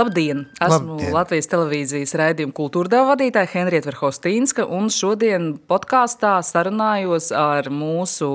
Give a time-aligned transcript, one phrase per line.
[0.00, 0.46] Labdien!
[0.56, 1.12] Esmu Labdien.
[1.12, 8.30] Latvijas televīzijas raidījuma kultūrdeva vadītāja Henrieta Verhostīnska, un šodien podkāstā sarunājos ar mūsu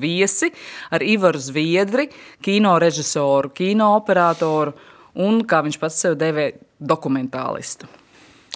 [0.00, 0.48] viesi,
[0.88, 2.08] ar Ivaru Zviedri,
[2.40, 4.72] kino režisoru, kino operatoru
[5.20, 7.90] un, kā viņš pats sev devē, dokumentālistu.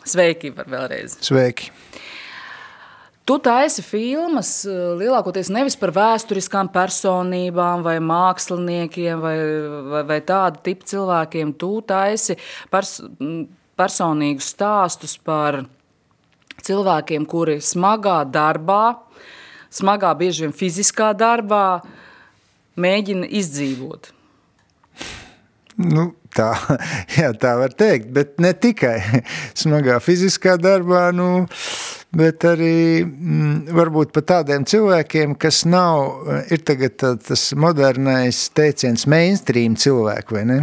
[0.04, 1.18] Sveiki, Ivar, vēlreiz!
[1.24, 1.68] Sveiki!
[3.24, 9.36] Tu taisi filmas eh, lielākoties nevis par vēsturiskām personībām vai māksliniekiem vai,
[9.92, 11.54] vai, vai tādu tipu cilvēkiem.
[11.56, 12.36] Tu taisi
[12.72, 12.98] pers
[13.80, 15.62] personīgus stāstus par
[16.64, 18.98] cilvēkiem, kuri smagā darbā,
[19.72, 21.80] smagā bieži vien fiziskā darbā
[22.76, 24.12] mēģina izdzīvot.
[25.80, 26.52] Nu, tā,
[27.18, 28.98] jā, tā var teikt, bet ne tikai
[29.64, 31.08] smagā fiziskā darbā.
[31.16, 31.46] Nu,
[32.18, 39.76] bet arī mm, varbūt pat tādiem cilvēkiem, kas nav, ir tagad tas modernais teiciens mainstream
[39.80, 40.62] cilvēku, vai ne?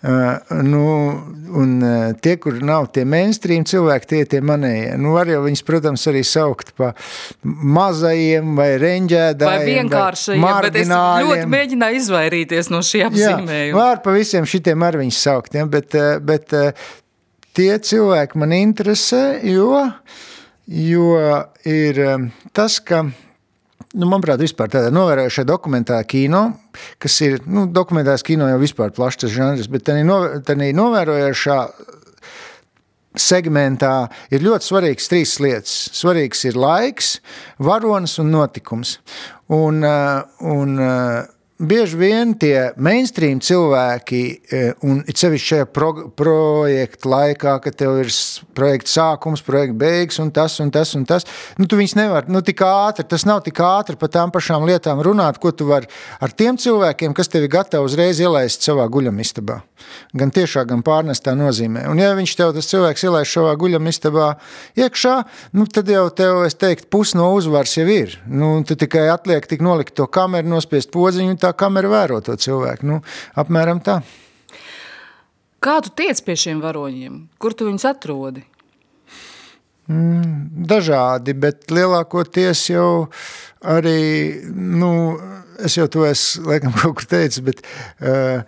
[0.00, 0.82] Uh, nu,
[1.60, 4.94] un uh, tie, kur nav tie mainstream cilvēki, tie tie manējie.
[4.96, 6.94] Nu, var jau viņus, protams, arī saukt pa
[7.44, 9.60] mazajiem vai reņģēdājiem.
[9.60, 13.60] Vai vienkāršajiem, bet es ļoti mēģināju izvairīties no šī apzīmējuma.
[13.60, 15.68] Jā, var pa visiem šitiem ar viņus saukt, ja?
[15.68, 16.56] bet, bet
[17.60, 19.92] tie cilvēki man interesē, jo uh,
[20.70, 21.10] jo
[21.66, 22.00] ir
[22.54, 26.44] tas, ka, nu, manuprāt, vispār tādā novērojušā dokumentāra kino,
[27.02, 31.58] kas ir, nu, dokumentārs kino jau vispār plašs žanrs, bet tā novērojušā
[33.18, 33.94] segmentā
[34.30, 35.74] ir ļoti svarīgs trīs lietas.
[35.98, 37.16] Svarīgs ir laiks,
[37.58, 38.98] varonis un notikums.
[39.50, 40.76] Un, un
[41.60, 48.00] bieži vien tie mainstream cilvēki, e, un it sevišķi šajā pro, projekta laikā, kad tev
[48.02, 48.12] ir
[48.56, 51.28] projekta sākums, projekta beigas, un tas, un tas, un tas,
[51.60, 55.02] nu, tu viņus nevar, nu, tik ātri, tas nav tik ātri par tām pašām lietām
[55.04, 55.90] runāt, ko tu vari
[56.20, 59.60] ar tiem cilvēkiem, kas tevi gatavi uzreiz ielaist savā guļamistabā.
[60.16, 61.84] Gan tiešā, gan pārnestā nozīmē.
[61.90, 64.28] Un ja viņš tev, tas cilvēks, ielaist savā guļamistabā
[64.80, 65.16] iekšā,
[65.58, 68.18] nu, tad jau tev, es teiktu, pus no uzvaras jau ir.
[68.26, 72.88] Nu, tu tikai atliek tik nolikt to kameru, nospiest podziņu, tā kamera vēro to cilvēku.
[72.90, 73.02] Nu,
[73.38, 74.00] apmēram tā.
[75.60, 77.20] Kā tu tiec pie šiem varoņiem?
[77.40, 78.46] Kur tu viņus atrodi?
[79.90, 83.08] Mm, dažādi, bet lielākoties jau
[83.66, 84.92] arī, nu,
[85.58, 88.44] es jau to esmu, laikam, kaut ko teicis, bet uh,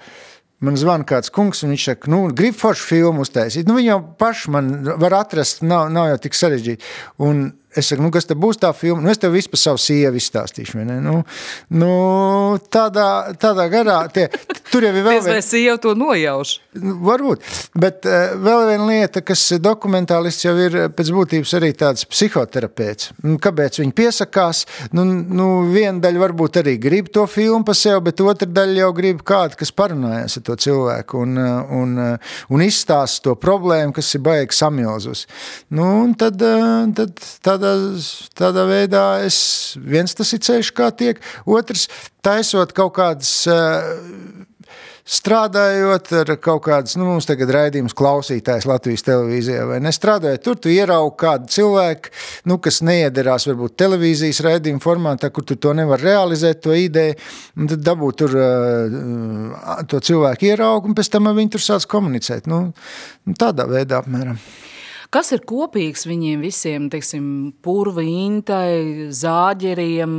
[0.63, 3.67] man zvana kāds kungs, un viņš saka, nu, grib foršu filmu uztaisīt.
[3.69, 4.71] Nu, viņi jau paši man
[5.03, 6.93] var atrast, nav, nav jau tik sarežģīti.
[7.27, 9.01] Un Es saku, nu, kas te būs tā filma?
[9.01, 10.83] Nu, es tev visu par savu sievu izstāstīšu.
[10.85, 11.23] Nu,
[11.73, 11.93] nu,
[12.73, 13.07] tādā,
[13.41, 14.27] tādā garā, tie,
[14.69, 15.39] tur jau ir vēl viena.
[15.39, 16.53] Vai sieva to nojauš?
[16.83, 17.47] Nu, varbūt,
[17.81, 23.15] bet uh, vēl viena lieta, kas dokumentālists jau ir pēc būtības arī tāds psihoterapeits.
[23.25, 24.67] Nu, kāpēc viņi piesakās?
[24.93, 28.91] Nu, nu, viena daļa varbūt arī grib to filmu pa sev, bet otra daļa jau
[29.01, 31.41] grib kādu, kas parunājas ar to cilvēku un,
[31.81, 31.97] un,
[32.53, 35.25] un izstāsta to problēmu, kas ir baigi samilzus.
[35.73, 36.41] Nu, un tad,
[37.01, 38.05] tad, tad tādā,
[38.39, 39.39] tādā veidā es,
[39.79, 41.89] viens tas ir ceļš, kā tiek, otrs
[42.25, 43.37] taisot kaut kādas
[45.09, 50.71] strādājot ar kaut kādas, nu, mums tagad raidījums klausītājs Latvijas televīzijā, vai nestrādājot, tur tu
[50.73, 52.13] ieraugi kādu cilvēku,
[52.51, 57.19] nu, kas neiederās varbūt televīzijas raidījuma formātā, kur tu to nevar realizēt, to ideju,
[57.59, 62.47] un tad dabūt tur uh, to cilvēku ieraugu, un pēc tam viņi tur sāc komunicēt.
[62.51, 62.69] Nu,
[63.39, 64.39] tādā veidā apmēram.
[65.13, 67.25] Kas ir kopīgs viņiem visiem, teiksim,
[67.65, 70.15] purva intai, zāģeriem,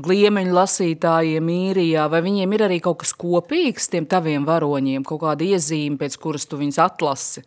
[0.00, 5.48] gliemeņu lasītājiem īrijā, vai viņiem ir arī kaut kas kopīgs tiem taviem varoņiem, kaut kāda
[5.56, 7.44] iezīme, pēc kuras tu viņus atlasi?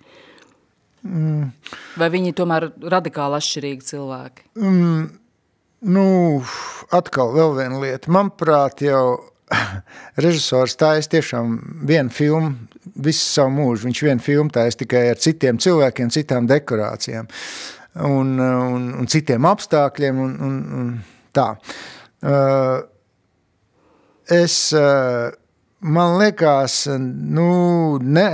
[1.04, 1.50] Mm.
[2.00, 4.48] Vai viņi tomēr radikāli atšķirīgi cilvēki?
[4.60, 5.08] Mm.
[5.84, 6.08] Nu,
[6.96, 8.12] atkal vēl viena lieta.
[8.12, 9.33] Manuprāt, jau
[10.26, 12.54] režisors taisa tiešām vienu filmu
[12.96, 13.88] visu savu mūžu.
[13.88, 17.30] Viņš vienu filmu taisa tikai ar citiem cilvēkiem, citām dekorācijām
[18.08, 20.92] un, un, un citiem apstākļiem un, un, un
[21.36, 21.54] tā.
[22.24, 22.82] Uh,
[24.32, 25.30] es uh,
[25.84, 27.48] man liekas, nu,
[28.02, 28.26] ne,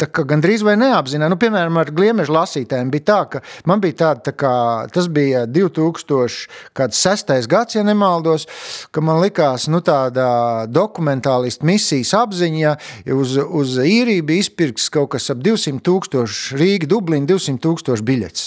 [0.00, 1.32] gandrīz vai neapzināti.
[1.32, 4.54] Nu, piemēram, ar gliemežu lasītājiem bija tā, ka man bija tāda, tā kā,
[4.94, 7.34] tas bija 2006.
[7.50, 8.48] gads, ja nemaldos,
[8.94, 10.26] ka man likās, nu, tāda
[10.70, 12.76] dokumentālistu misijas apziņa,
[13.14, 18.46] uz, uz īriju bija izpirks kaut kas ap 200 tūkstoši, Rīga, Dublina 200 tūkstoši biļetes.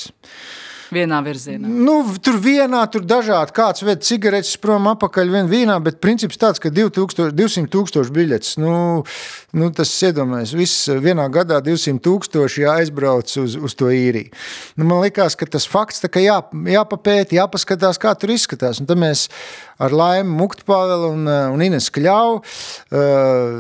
[0.94, 1.68] Vienā virzienā.
[1.68, 3.54] Nu, tur vienā, tur dažādi.
[3.56, 8.56] Kāds ved cigaretes prom apakaļ vien vienā, bet princips tāds, ka 2000, 200 tūkstoši biļetes.
[8.62, 9.04] Nu,
[9.58, 14.32] nu, tas iedomājas, viss vienā gadā 200 tūkstoši jāaizbrauc uz, uz to īriju.
[14.80, 16.40] Nu, man likās, ka tas fakts tā, ka jā,
[16.78, 18.80] jāpapēta, jāpaskatās, kā tur izskatās.
[18.82, 19.28] Un tad mēs
[19.78, 23.60] ar Laimu Muktpāvelu un, uh, un Ines Kļauju uh,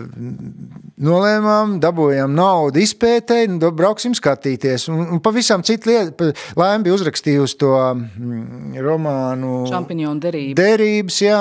[1.08, 4.88] nolēmām, dabūjām naudu izpētēji, nu, brauksim skatīties.
[4.94, 10.56] Un, un pavisam citu lietu, Laima bija uzrakstījusi to mm, romānu Šampiņonu derība.
[10.60, 11.40] derības, jā,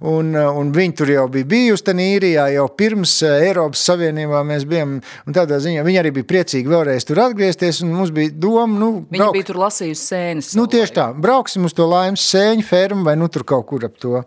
[0.00, 4.42] un, uh, un viņi tur jau bija bijusi ten īrijā, jau pirms uh, Eiropas Savienībā
[4.48, 8.32] mēs bijām, un tādā ziņā viņi arī bija priecīgi vēlreiz tur atgriezties, un mums bija
[8.34, 9.36] doma, nu, Viņa braukt.
[9.38, 10.52] bija tur lasījusi sēnes.
[10.58, 13.96] Nu, tieši tā, brauksim uz to laimes sēņu fermu vai nu tur kaut kur ap
[14.00, 14.22] to.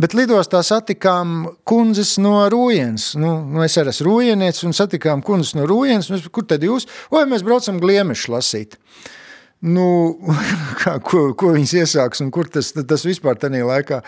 [0.00, 3.12] Bet lidostā satikām kundzes no Rūjens.
[3.20, 6.10] Nu, nu es arī esmu Rūjeniets un satikām kundzes no Rūjens.
[6.12, 6.84] Mēs, kur tad jūs?
[7.14, 8.76] Oi, mēs braucam gliemešu lasīt.
[9.64, 9.86] Nu,
[10.82, 14.02] kā, ko, ko viņas iesāks un kur tas, tas vispār tajā laikā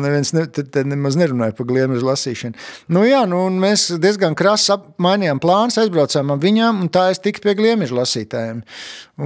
[0.00, 2.56] neviens ne, te, te nemaz nerunāja par gliemežu lasīšanu.
[2.94, 7.44] Nu jā, nu mēs diezgan krasi mainījām plānus, aizbraucām ar viņām un tā es tiku
[7.44, 8.64] pie gliemežu lasītājiem.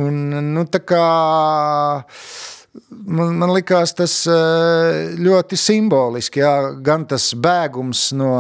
[0.03, 0.21] Un,
[0.53, 1.05] nu, kā
[2.91, 6.43] man, man likās tas eh, ļoti simboliski.
[6.43, 6.55] Jā,
[6.85, 8.35] gan tas bēgums no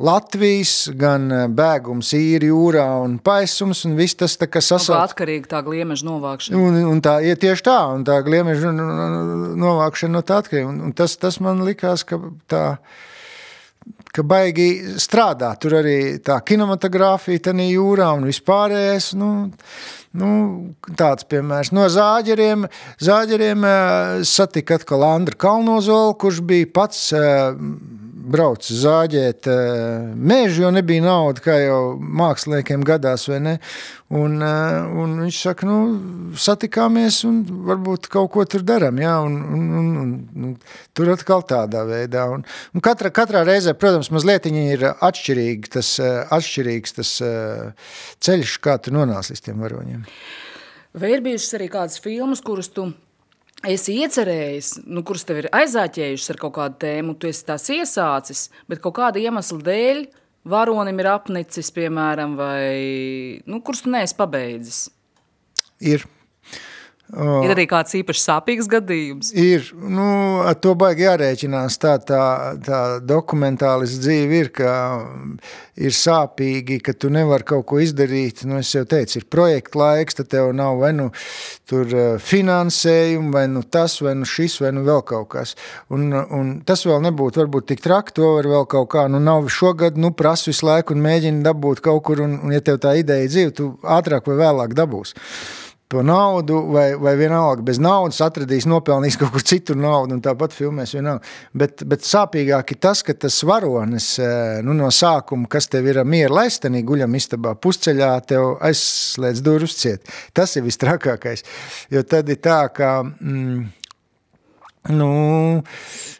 [0.00, 4.96] Latvijas, gan eh, bēgums īri jūrā un paisums, un viss tas tā kā sasauc.
[5.10, 6.56] atkarīgi tā gliemeža novākšana.
[6.56, 10.70] Un, un tā ir tieši tā, un tā gliemeža novākšana no tā atkarīga.
[10.72, 12.16] Un, un tas, tas man likās, ka
[12.48, 12.64] tā,
[14.16, 15.52] ka baigi strādā.
[15.60, 19.10] Tur arī tā kinematogrāfija tajā jūrā un vispārējais.
[19.20, 19.50] Nu,
[20.16, 20.30] nu,
[20.96, 21.74] tāds piemērs.
[21.76, 22.64] No zāģeriem,
[22.96, 27.10] zāģeriem eh, satika atkal Andru Kalnozolu, kurš bija pats
[28.32, 33.28] eh, brauc zāģēt eh, mežu, jo nebija nauda, kā jau māksliniekiem gadās?
[33.28, 33.48] Un,
[34.44, 35.76] eh, un viņš saka, nu,
[36.36, 39.68] satikāmies un varbūt kaut ko tur daram, jā, un, un,
[40.02, 40.14] un,
[40.46, 40.56] un,
[40.96, 42.26] tur atkal tādā veidā.
[42.32, 42.44] Un,
[42.74, 47.14] un katra, katrā reizē, protams, mazliet ir atšķirīgi tas, eh, atšķirīgs tas
[48.22, 50.04] ceļš, kā tu nonāc līdz tiem varoņiem.
[50.92, 52.90] Vai ir bijušas arī kādas filmas, kuras tu
[53.68, 58.48] esi iecerējis, nu, kuras tev ir aizāķējušas ar kaut kādu tēmu, tu esi tās iesācis,
[58.70, 60.02] bet kaut kāda iemesla dēļ
[60.52, 64.84] varonim ir apnicis, piemēram, vai nu, kurus tu neesi pabeidzis?
[65.82, 66.06] Ir.
[67.12, 69.34] Ir arī kāds īpaši sāpīgs gadījums.
[69.36, 70.04] Ir, nu,
[70.48, 71.76] ar to baigi jārēķinās.
[71.82, 72.22] Tā, tā,
[72.64, 74.72] tā dokumentālis dzīve ir, ka
[75.76, 78.46] ir sāpīgi, ka tu nevari kaut ko izdarīt.
[78.48, 81.10] Nu, es jau teicu, ir projekta laiks, tad tev nav vai nu
[81.68, 85.52] tur eh, finansējumu, vai nu tas, vai nu šis, vai nu vēl kaut kas.
[85.92, 89.50] Un, un tas vēl nebūtu varbūt tik traki, to var vēl kaut kā, nu nav
[89.52, 92.96] šogad, nu prasu visu laiku un mēģini dabūt kaut kur, un, un ja tev tā
[93.00, 95.12] ideja dzīve, tu ātrāk vai vēlāk dabūs
[95.92, 100.56] to naudu, vai, vai vienalga bez naudas atradīs, nopelnīs kaut kur citur naudu, un tāpat
[100.56, 101.28] filmēs vienalga.
[101.58, 104.14] Bet, bet sāpīgāk ir tas, ka tas varonis
[104.64, 110.10] nu, no sākuma, kas tev ir miera laistenī, guļam istabā pusceļā, tev aizslēdz durvis ciet.
[110.36, 111.44] Tas ir vistrakākais,
[111.92, 112.96] jo tad ir tā, ka...
[113.20, 113.70] Mm,
[114.90, 115.62] Nu,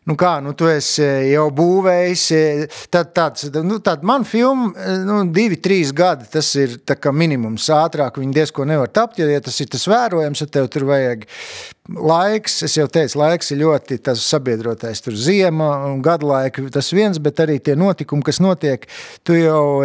[0.07, 2.27] nu kā, nu tu esi jau būvējis,
[2.95, 4.71] tad tāds, nu tād man filma,
[5.03, 9.43] nu divi, trīs gadi, tas ir tā kā minimums, ātrāk viņi diezko nevar tapt, ja
[9.43, 11.27] tas ir tas vērojams, tad tev tur vajag
[11.91, 16.93] laiks, es jau teicu, laiks ir ļoti tas sabiedrotais, tur ziema un gadu laika tas
[16.95, 18.87] viens, bet arī tie notikumi, kas notiek,
[19.27, 19.83] tu jau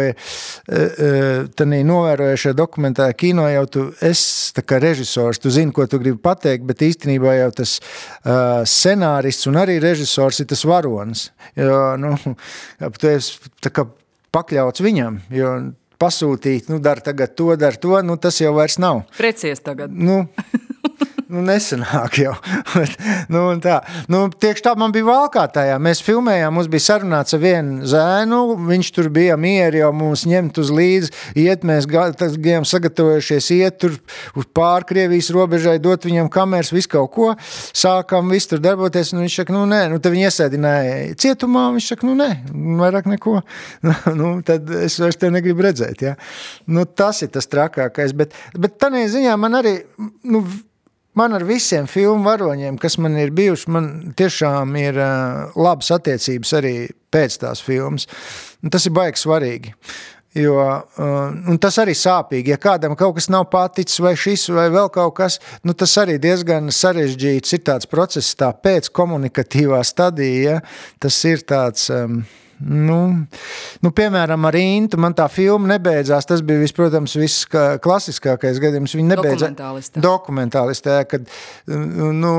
[1.58, 6.20] tanī novērojušajā dokumentā kino jau tu esi tā kā režisors, tu zini, ko tu gribi
[6.22, 11.28] pateikt, bet īstenībā jau tas uh, scenārists un arī režisors ir tas varonis,
[11.58, 12.14] jo, nu,
[13.00, 13.88] tu esi tā kā
[14.34, 15.52] pakļauts viņam, jo
[15.98, 19.02] pasūtīt, nu, dar tagad to, dar to, nu, tas jau vairs nav.
[19.18, 19.90] Precies tagad.
[19.90, 20.28] Nu,
[21.32, 22.34] nu, nesenāk jau.
[22.74, 22.94] Bet,
[23.32, 23.78] nu, tā.
[24.10, 25.76] Nu, tieši tā man bija valkātājā.
[25.82, 30.60] Mēs filmējām, mums bija sarunāts ar vienu zēnu, viņš tur bija mieri jau mums ņemt
[30.62, 31.12] uz līdzi,
[31.44, 33.96] iet, mēs bijām sagatavojušies iet tur
[34.38, 37.30] uz pārkrievijas robežai, dot viņam kameras, visu kaut ko,
[37.76, 41.90] sākam visu tur darboties, un viņš saka, nu nē, nu tad viņi iesēdināja cietumā, viņš
[41.92, 42.30] saka, nu nē,
[42.80, 43.38] vairāk neko,
[44.20, 46.16] nu tad es vairs te negribu redzēt, ja.
[46.68, 49.76] Nu tas ir tas trakākais, bet, bet tādā ziņā man arī,
[50.28, 50.44] nu,
[51.18, 56.54] man ar visiem filmu varoņiem, kas man ir bijuši, man tiešām ir uh, labas attiecības
[56.60, 56.76] arī
[57.12, 58.06] pēc tās filmas.
[58.62, 59.74] Un tas ir baigi svarīgi.
[60.38, 62.52] Jo, uh, tas arī sāpīgi.
[62.52, 66.18] Ja kādam kaut kas nav paticis, vai šis, vai vēl kaut kas, nu, tas arī
[66.22, 67.56] diezgan sarežģīts.
[67.56, 70.58] Ir tāds process, tā pēckomunikatīvā stadija.
[70.58, 70.60] Ja?
[71.02, 71.88] Tas ir tāds.
[71.94, 72.22] Um,
[72.58, 72.98] Nu,
[73.84, 76.26] nu, piemēram, ar Intu man tā filma nebeidzās.
[76.26, 78.96] Tas bija, protams, viss klasiskākais gadījums.
[78.98, 80.02] Viņa nebeidzās Dokumentālistē.
[80.02, 81.30] dokumentālistē, kad
[81.68, 82.32] nu,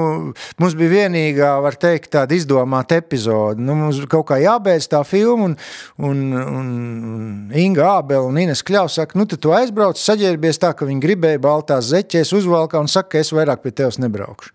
[0.60, 3.64] mums bija vienīgā, var teikt, tāda izdomāta epizode.
[3.64, 5.58] Nu, mums kaut kā jābeidz tā filma, un,
[6.04, 11.06] un, un Inga Ābela un Ines Kļavs saka, nu, tu aizbrauc, saģērbies tā, ka viņi
[11.08, 14.52] gribēja baltās zeķēs uzvalkā un saka, ka es vairāk pie tevis nebraukšu.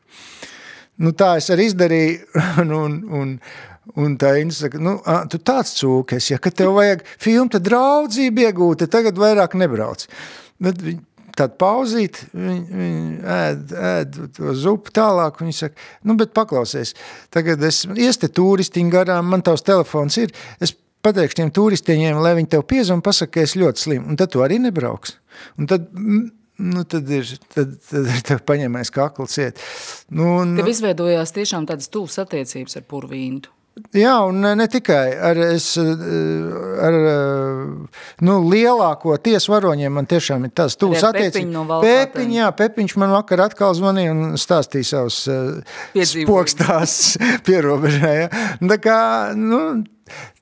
[1.02, 3.38] Nu, tā es arī izdarīju, un, un, un,
[4.00, 7.66] un tā Inna saka, nu, a, tu tāds cūkes, ja, kad tev vajag filmu, tad
[7.68, 10.06] draudzību iegūt, tad tagad vairāk nebrauc.
[10.64, 11.02] Tad viņi
[11.34, 16.94] tādu pauzīt, viņi, viņi ēd, ēd to zupu tālāk, un viņi saka, nu, bet paklausies,
[17.34, 22.52] tagad es ieste turistiņu garām, man tavs telefons ir, es pateikšu tiem turistiņiem, lai viņi
[22.54, 25.18] tev piezvan, pasaka, ka es ļoti slim, un tad tu arī nebrauks.
[25.58, 29.60] Un tad, nu, tad ir, tad, tad ir tev paņemais kakls iet.
[30.14, 33.52] Nu, un, Tev izveidojās tiešām tādas tuvas attiecības ar purvīntu.
[33.94, 36.96] Jā, un ne, tikai ar, es, ar
[38.22, 40.52] nu, lielāko tiesu varoņiem man tiešām ir
[40.94, 41.50] Arī ar attiecības.
[41.50, 41.80] No.
[41.82, 46.28] Pepiņ, jā, Pepiņš man vakar atkal zvanīja un stāstīja savus Piedzīvojumus.
[46.28, 46.96] spokstās
[47.48, 48.14] pierobežē.
[48.20, 48.28] Ja.
[48.62, 49.00] Tā kā,
[49.38, 49.60] nu,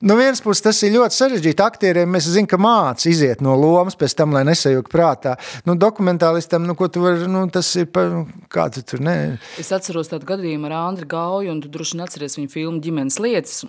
[0.03, 1.63] No vienas puses, tas ir ļoti sarežģīti.
[1.63, 5.37] Aktieriem mēs zinām, ka mācās iziet no lomas, pēc tam, lai nesajūgtu prātā.
[5.67, 8.11] Nu, dokumentālistam, nu, ko tu vari, nu, tas ir par,
[8.51, 9.15] kā tu tur ne.
[9.61, 13.21] Es atceros tādu gadījumu ar Andriu Gauju, un tu droši vien atceries viņa filmu ģimenes
[13.23, 13.63] lietas.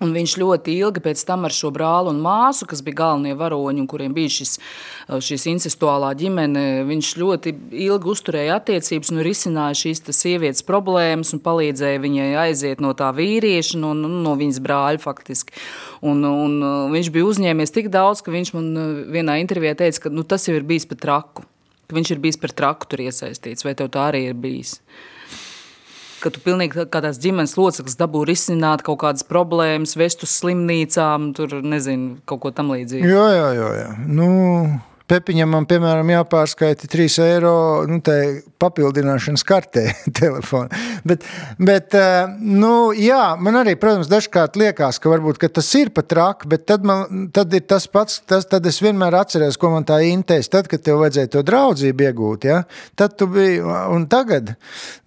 [0.00, 3.82] Un viņš ļoti ilgi pēc tam ar šo brāli un māsu, kas bija galvenie varoņi,
[3.82, 4.54] un kuriem bija šis,
[5.26, 7.52] šis incestuālā ģimene, viņš ļoti
[7.84, 13.76] ilgi uzturēja attiecības un risināja šīs sievietes problēmas un palīdzēja viņai aiziet no tā vīrieša,
[13.82, 15.52] no, no, no viņas brāļa faktiski.
[16.00, 16.56] Un, un
[16.96, 18.72] viņš bija uzņēmies tik daudz, ka viņš man
[19.12, 21.44] vienā intervijā teica, ka nu, tas jau ir bijis par traku,
[21.90, 24.78] ka viņš ir bijis par traku tur iesaistīts, vai tev tā arī ir bijis?
[26.22, 31.60] Ka tu pilnīgi kādās ģimenes loceklis dabū risināt kaut kādas problēmas, vest uz slimnīcām, tur
[31.64, 33.08] nezinu, kaut ko tam līdzīgu.
[33.08, 33.70] Jā, jā, jā.
[33.80, 33.90] jā.
[34.06, 34.30] Nu,
[35.10, 37.54] Pepiņam man, piemēram, jāpārskaita 3 eiro
[37.90, 37.98] nu,
[38.62, 39.86] papildināšanas kartē
[40.20, 40.68] telefona.
[41.06, 41.24] Bet,
[41.58, 41.96] bet
[42.38, 46.66] nu, jā, man arī, protams, dažkārt liekas, ka varbūt ka tas ir pat traki, bet
[46.70, 50.50] tad, man, tad ir tas pats, tas, tad es vienmēr atceros, ko man tā intēs,
[50.52, 52.62] tad, kad tev vajadzēja to draudzību iegūt, ja?
[52.98, 54.54] tad tu biji, un tagad,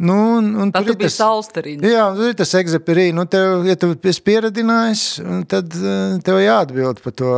[0.03, 1.85] nu, un, un Tad tu biji tas- salsterīns.
[1.87, 3.07] Jā, tur ir tas egzepērī.
[3.15, 5.03] Nu, tev, ja tu esi pieradinājis,
[5.51, 7.33] tad eh, tev jāatbild par to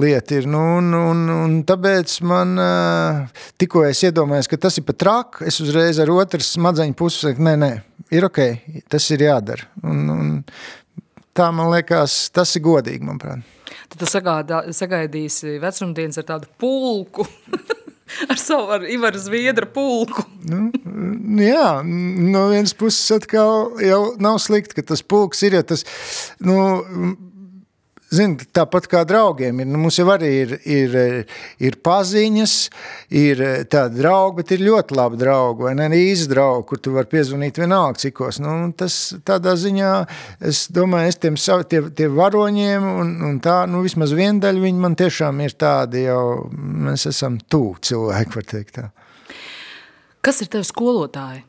[0.00, 0.40] lietu.
[0.40, 5.00] Ir, nu, un, un, un tāpēc man eh, tikko es iedomājos, ka tas ir pat
[5.00, 7.70] traki, es uzreiz ar otras smadzeņu pusi saku, nē, nē,
[8.16, 8.42] ir ok,
[8.90, 9.70] tas ir jādara.
[9.86, 10.32] Un, un
[11.36, 13.46] tā man liekas, tas ir godīgi, manuprāt.
[13.90, 17.26] Tad tu sagādā, sagaidīsi vecumdienas ar tādu pulku,
[18.30, 20.26] ar savu ar Ivaru Zviedra pulku.
[20.46, 20.70] Nu,
[21.42, 25.86] jā, no vienas puses atkal jau nav slikti, ka tas pulks ir, jo tas,
[26.42, 26.56] nu,
[28.10, 30.94] Zin, tāpat kā draugiem, ir, nu, mums jau arī ir, ir,
[31.62, 32.54] ir paziņas,
[33.14, 35.86] ir tādi draugi, bet ir ļoti labi draugi, vai ne?
[35.94, 38.40] Īsi draugi, kur tu vari piezvanīt vienalga cikos.
[38.42, 39.92] Nu, tas tādā ziņā,
[40.50, 44.82] es domāju, es tiem savu, tie, tie varoņiem un, un tā, nu, vismaz viendaļa viņi
[44.82, 48.90] man tiešām ir tādi jau, mēs esam tuvu cilvēki, var teikt tā.
[50.20, 51.44] Kas ir tev skolotāji?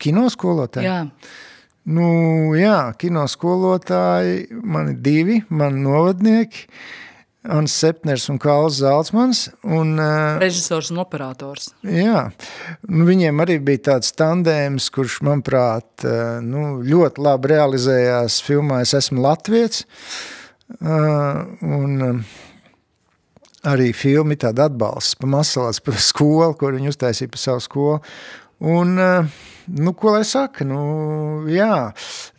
[0.00, 0.88] Kino skolotāji?
[0.88, 1.02] Jā.
[1.84, 2.06] Nu,
[2.56, 6.68] jā, kino skolotāji, man ir divi, man novadnieki,
[7.44, 9.42] Ans Sepners un Kāls Zaltsmans.
[9.68, 11.74] Un, uh, Režisors un operators.
[11.84, 12.22] jā,
[12.88, 18.94] nu, viņiem arī bija tāds tandēms, kurš, manuprāt, uh, nu, ļoti labi realizējās filmā Es
[18.96, 19.84] esmu Latviets.
[20.80, 22.24] Uh, un,
[23.68, 28.00] arī filmi tāda atbalsts pa masalās, pa skolu, ko viņi uztaisīja pa savu skolu.
[28.58, 29.24] Un, eh,
[29.64, 31.90] nu, ko lai saka, nu, jā,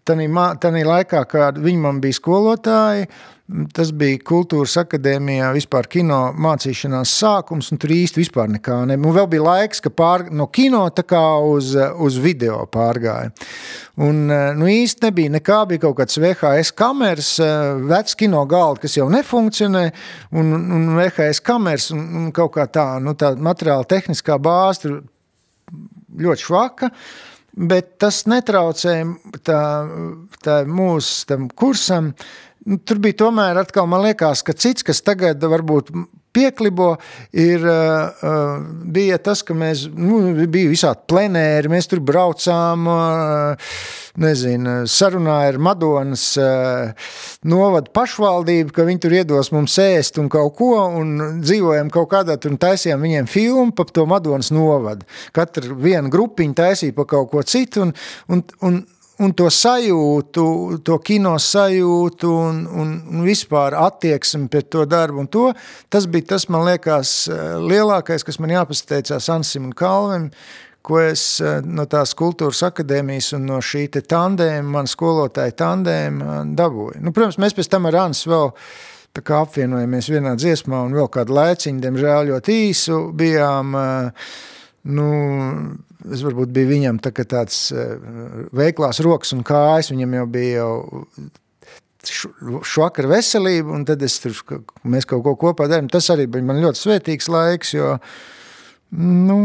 [0.06, 3.08] tanī laikā, kad viņi man bija skolotāji,
[3.78, 8.98] tas bija kultūras akadēmijā vispār kino mācīšanās sākums, un tur īsti vispār nekā ne.
[8.98, 13.30] Un vēl bija laiks, ka pār, no kino tā kā uz, uz video pārgāja.
[14.02, 18.82] Un, eh, nu, īsti nebija nekā, bija kaut kāds VHS kameras, eh, vecs kino galda,
[18.82, 19.92] kas jau nefunkcionē,
[20.34, 25.04] un, un VHS kameras, un, un kaut kā tā, nu, tā materiāla tehniskā bāze tur
[26.22, 26.90] ļoti švaka,
[27.56, 29.08] bet tas netraucēja
[29.48, 29.62] tā,
[30.44, 32.14] tā mūsu kursam.
[32.66, 35.92] Nu, Tur bija tomēr atkal, man liekas, ka cits, kas tagad varbūt
[36.36, 36.96] pieklibo,
[37.32, 38.65] ir, uh, uh,
[38.96, 43.72] bija tas, ka mēs, nu, bija visādi plenēri, mēs tur braucām, uh,
[44.22, 47.10] nezinu, sarunāja ar Madonas uh,
[47.48, 52.38] novadu pašvaldību, ka viņi tur iedos mums ēst un kaut ko, un dzīvojam kaut kādā
[52.39, 55.08] tur un taisījām viņiem filmu par to Madonas novadu.
[55.36, 57.96] Katra viena grupiņa taisīja pa kaut ko citu, un,
[58.32, 58.82] un, un,
[59.24, 60.46] un to sajūtu,
[60.86, 65.48] to kino sajūtu un, un, un vispār attieksmi pret to darbu un to,
[65.90, 67.16] tas bija tas, man liekas,
[67.64, 70.30] lielākais, kas man jāpasteicās Ansim un Kalvim,
[70.86, 77.00] ko es no tās kultūras akadēmijas un no šī te tandēma, man skolotāja tandēma dabūju.
[77.02, 78.52] Nu, protams, mēs pēc tam ar Ansu vēl
[79.16, 83.78] tā kā apvienojamies vienā dziesmā un vēl kādu laiciņu, diemžēl ļoti īsu, bijām,
[84.86, 85.08] nu,
[86.13, 87.68] es varbūt biju viņam tā, tāds
[88.56, 90.74] veiklās rokas un kājas, viņam jau bija jau
[92.06, 95.89] švakar veselība, un tad tur, mēs kaut ko kopā darām.
[95.92, 97.96] Tas arī bija man ļoti svētīgs laiks, jo
[98.96, 99.39] nu,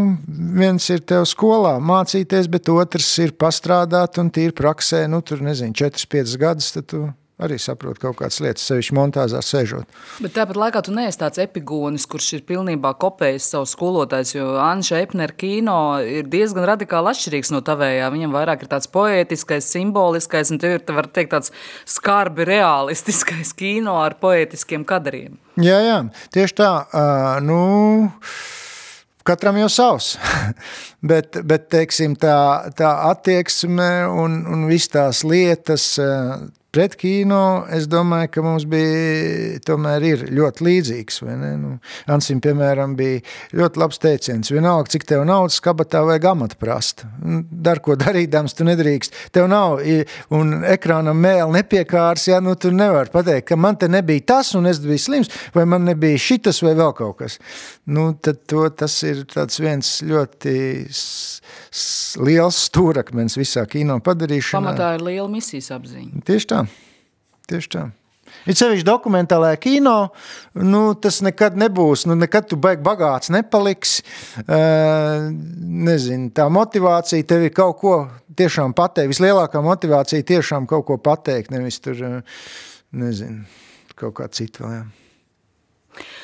[0.58, 5.74] viens ir tev skolā mācīties, bet otrs ir pastrādāt un tīri praksē, nu, tur nezinu,
[5.76, 7.06] 4-5 gadus, tad tu
[7.42, 9.88] arī saprot kaut kādas lietas, sevišķi montāžā sēžot.
[10.22, 15.02] Bet tāpat laikā tu neesi tāds epigūnis, kurš ir pilnībā kopējis savu skolotājs, jo Anša
[15.04, 18.12] Epner kino ir diezgan radikāli atšķirīgs no tavējā.
[18.14, 21.54] Viņam vairāk ir tāds poētiskais, simboliskais, un tev ir, var teikt, tāds
[21.88, 25.38] skarbi realistiskais kino ar poētiskiem kadriem.
[25.60, 26.00] Jā, jā,
[26.34, 26.72] tieši tā.
[26.88, 27.60] Uh, nu...
[29.30, 30.14] Katram jau savs,
[31.10, 35.84] bet, bet teiksim, tā, tā attieksme un, un visas tās lietas,
[36.74, 41.50] pret kino, es domāju, ka mums bija tomēr ir ļoti līdzīgs, vai ne?
[41.60, 41.70] Nu,
[42.10, 43.20] Ansim, piemēram, bija
[43.56, 47.04] ļoti labs teiciens, vienalga, cik tev naudas kabatā vajag amata prast.
[47.50, 49.18] Dar, ko darīdams, tu nedrīkst.
[49.34, 49.80] Tev nav,
[50.36, 54.70] un ekrānam mēli nepiekārs, ja, nu, tu nevar pateikt, ka man te nebija tas, un
[54.70, 57.40] es biju slims, vai man nebija šitas, vai vēl kaut kas.
[57.90, 60.54] Nu, tad to, tas ir tāds viens ļoti
[62.26, 64.60] liels stūrakmens visā kino padarīšanā.
[64.60, 66.22] Pamatā ir liela misijas apziņa.
[66.26, 66.64] Tieši tā.
[67.50, 67.88] Tieši tā.
[68.46, 69.94] Ir sevišķi dokumentālajā kino,
[70.54, 74.04] nu, tas nekad nebūs, nu, nekad tu baigi bagāts nepaliksi.
[74.44, 75.28] Uh,
[75.88, 77.96] nezinu, tā motivācija tev ir kaut ko
[78.38, 79.10] tiešām pateikt.
[79.16, 82.22] Vislielākā motivācija tiešām kaut ko pateikt, nevis tur,
[82.94, 83.44] nezinu,
[83.98, 84.78] kaut kā citu vēl.
[84.78, 84.88] Jā.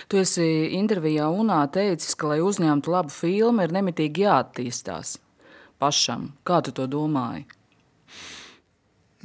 [0.07, 0.47] Tu esi
[0.79, 5.17] intervijā UNā teicis, ka, lai uzņemtu labu filmu, ir nemitīgi jāattīstās
[5.83, 6.31] pašam.
[6.47, 7.45] Kā tu to domāji?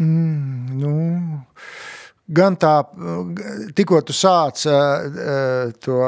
[0.01, 0.93] Mm, nu,
[2.31, 2.75] gan tā,
[3.77, 6.03] tikko tu sāc uh, to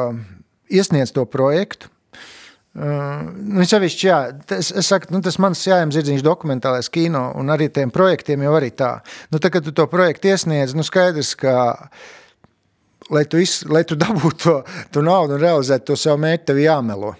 [0.73, 1.93] iesniedz to projektu,
[2.73, 4.15] Uh, nu, sevišķi, jā,
[4.55, 8.55] es, es saku, nu, tas mans jājams zirdziņš dokumentālais kino un arī tiem projektiem jau
[8.57, 8.95] arī tā.
[9.29, 11.53] Nu, tā, kad tu to projektu iesniedz, nu, skaidrs, ka
[13.13, 14.55] lai tu, iz, lai tu dabūtu to,
[14.89, 17.13] to naudu un realizētu to savu mērķi, tev jāmelo.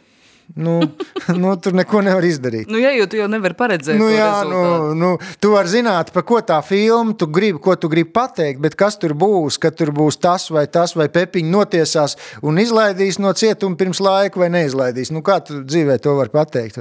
[0.56, 0.79] Nu,
[1.41, 2.69] nu, tur neko nevar izdarīt.
[2.69, 4.62] Nu, ja jau tu jau nevari paredzēt, nu, jā, nu,
[4.97, 8.77] nu, tu vari zināt, par ko tā filma, tu gribi, ko tu gribi pateikt, bet
[8.77, 13.32] kas tur būs, kad tur būs tas vai tas, vai pepiņi notiesās un izlaidīs no
[13.38, 15.13] cietuma pirms laika vai neizlaidīs.
[15.15, 16.77] Nu, kā tu dzīvē to var pateikt?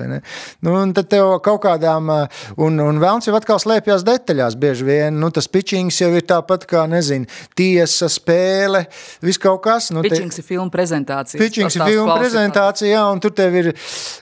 [0.60, 2.12] Nu, un tad tev kaut kādām,
[2.58, 6.66] un, un vēlns jau atkal slēpjas detaļās bieži vien, nu, tas pičings jau ir tāpat
[6.68, 8.84] kā, nezinu, tiesa, spēle,
[9.24, 9.88] viss kaut kas.
[9.94, 10.44] Nu, pičings te...
[10.44, 11.40] ir filma prezentācija.
[11.40, 13.72] Pičings ir filma prezentācija, jā, un tur tev ir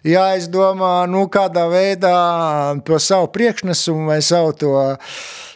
[0.07, 2.15] jāizdomā, nu, kādā veidā
[2.87, 4.75] to savu priekšnesumu vai savu to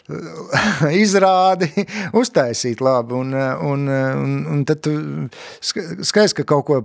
[1.03, 1.69] izrādi
[2.15, 3.15] uztaisīt labi.
[3.17, 4.85] Un, un, un, un tad
[5.65, 6.79] skaisti, ka kaut ko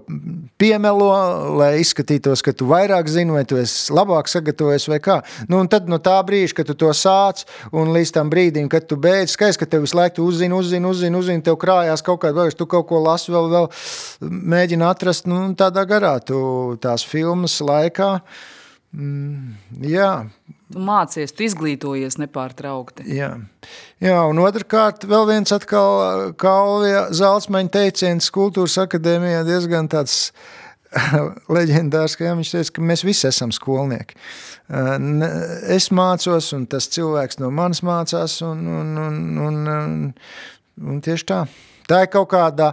[0.61, 1.11] piemelo,
[1.61, 5.19] lai izskatītos, ka tu vairāk zini, vai tu esi labāk sagatavojies vai kā.
[5.51, 7.45] Nu, un tad no tā brīža, kad tu to sāc
[7.77, 11.21] un līdz tam brīdim, kad tu beidz, skaisti, ka tev visu laiku uzzini, uzzini, uzzini,
[11.21, 13.69] uzzini, tev krājās kaut kāda, vai tu kaut ko lasi, vēl, vēl
[14.57, 16.41] mēģini atrast, nu, tādā garā tu
[16.81, 18.15] tās filmas laikā.
[18.97, 19.53] Mm,
[19.87, 20.13] jā,
[20.71, 23.07] Tu mācies, tu izglītojies nepārtraukti.
[23.17, 23.33] Jā,
[24.03, 30.31] Jā un otrkārt, vēl viens atkal Kalvija Zaltsmaņa teiciens kultūras akadēmijā diezgan tāds
[31.57, 34.19] leģendārs, ka jā, viņš teica, ka mēs visi esam skolnieki.
[35.75, 39.99] Es mācos, un tas cilvēks no manis mācās, un, un, un, un, un,
[40.87, 41.41] un tieši tā.
[41.91, 42.71] Tā ir kaut kāda,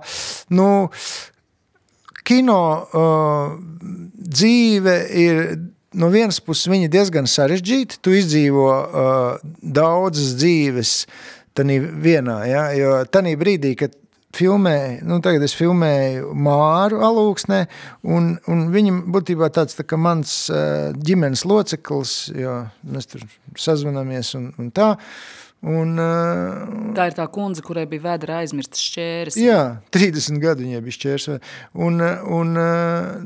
[0.53, 0.67] nu,
[2.27, 3.57] kino uh,
[4.37, 5.41] dzīve ir
[5.95, 10.97] no vienas puses viņi diezgan sarežģīti, tu izdzīvo uh, daudzas dzīves
[11.57, 13.95] tanī vienā, ja, jo tanī brīdī, kad
[14.37, 17.63] filmēju, nu tagad es filmēju Māru alūksnē,
[18.13, 23.25] un, un viņam būtībā tāds tā kā mans uh, ģimenes loceklis, jo mēs tur
[23.57, 24.93] sazvanamies un, un tā,
[25.65, 29.37] Un, uh, tā ir tā kundze, kurai bija vēdra aizmirstas šķēres.
[29.41, 31.25] Jā, 30 gadu viņai bija šķēres.
[31.81, 31.97] Un,
[32.37, 33.23] un, un,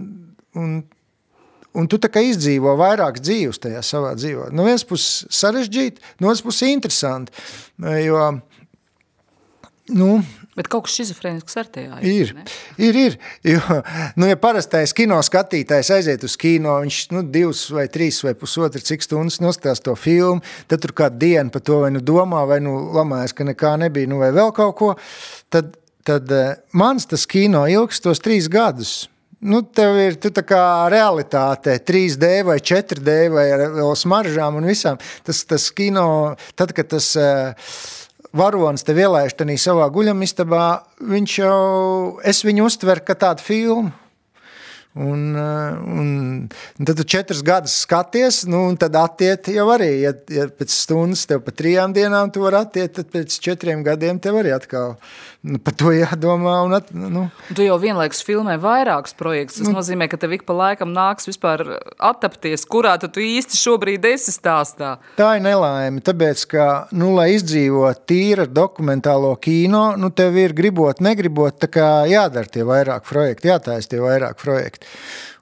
[0.55, 0.77] un
[1.79, 4.49] Un tu izdzīvo vairākas dzīves tajā savā dzīvē.
[4.51, 7.31] No vienas puses sarežģīti, no otras puses interesanti,
[8.03, 8.25] jo,
[9.91, 12.33] Nu, Bet kaut kas šizofrēnisks ar tajā ir.
[12.35, 12.43] Ne?
[12.83, 13.13] Ir, ir.
[13.47, 13.61] Jo,
[14.19, 18.83] nu, ja parastais kino skatītājs aiziet uz kino, viņš nu, divas vai trīs vai pusotru
[18.83, 22.59] cik stundas nostās to filmu, tad tur kādu dienu par to vai nu domā, vai
[22.63, 24.91] nu lamājas, ka nekā nebija, nu vai vēl kaut ko,
[25.53, 25.71] tad,
[26.07, 29.05] tad eh, mans tas kino ilgs tos trīs gadus.
[29.41, 30.61] Nu, tev ir tā kā
[30.93, 33.63] realitāte, 3D vai 4D vai ar
[33.97, 34.99] smaržām un visām.
[35.25, 36.05] Tas, tas kino,
[36.55, 37.15] tad, kad tas...
[37.17, 37.89] Uh,
[38.31, 40.67] varonis te ielaiž tenī savā guļamistabā,
[41.11, 41.57] viņš jau,
[42.27, 43.91] es viņu uztveru kā tādu filmu.
[44.91, 46.07] Un, un,
[46.51, 50.73] un tad tu četras gadus skaties, nu, un tad attiet jau arī, ja, ja pēc
[50.75, 54.97] stundas tev pa trijām dienām tu vari attiet, tad pēc četriem gadiem tev arī atkal
[54.97, 54.97] nu,
[55.41, 56.55] par to jādomā.
[56.65, 57.25] Un at, nu.
[57.57, 59.61] Tu jau vienlaikus filmē vairākus projektus.
[59.61, 61.63] Tas nu, nozīmē, ka tev ik pa laikam nāks vispār
[61.97, 64.95] attapties, kurā tu īsti šobrīd esi stāstā.
[65.17, 71.01] Tā ir nelaime, tāpēc, ka, nu, lai izdzīvot tīra dokumentālo kino, nu, tev ir gribot,
[71.01, 74.89] negribot, tā kā jādara tie vairāk projekti, jātājas tie vairāk projekti.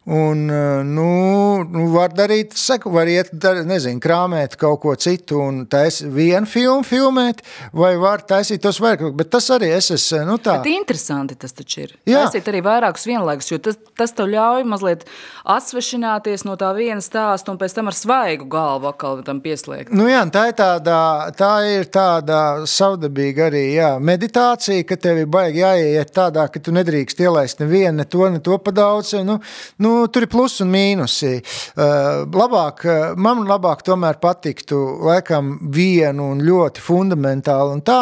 [0.09, 5.37] Un, eh, nu, nu, var darīt, saku, var iet, dar, nezinu, krāmēt kaut ko citu
[5.45, 7.43] un taisīt vienu filmu, filmēt,
[7.77, 9.13] vai var taisīt tos vairāk.
[9.19, 10.23] Bet tas arī es esmu.
[10.25, 10.55] Nu, tā.
[10.63, 11.93] Bet interesanti tas taču ir.
[12.09, 12.23] Jā.
[12.23, 15.05] Taisīt arī vairākus vienlaikus, jo tas, tas tev ļauj mazliet
[15.45, 19.93] atsvešināties no tā viena stāsta un pēc tam ar svaigu galvu atkal tam pieslēgt.
[19.93, 20.97] Nu, jā, tā ir tāda,
[21.37, 26.73] tā ir tāda savdabīga arī jā, meditācija, ka tev ir baigi jāiet tādā, ka tu
[26.73, 29.13] nedrīkst ielaist nevienu, ne to, ne to pa daudz.
[29.21, 29.37] Nu,
[29.77, 31.31] nu, nu, tur ir plusi un mīnusi.
[31.75, 37.99] Uh, labāk, uh, man labāk tomēr patiktu laikam vienu un ļoti fundamentāli un tā,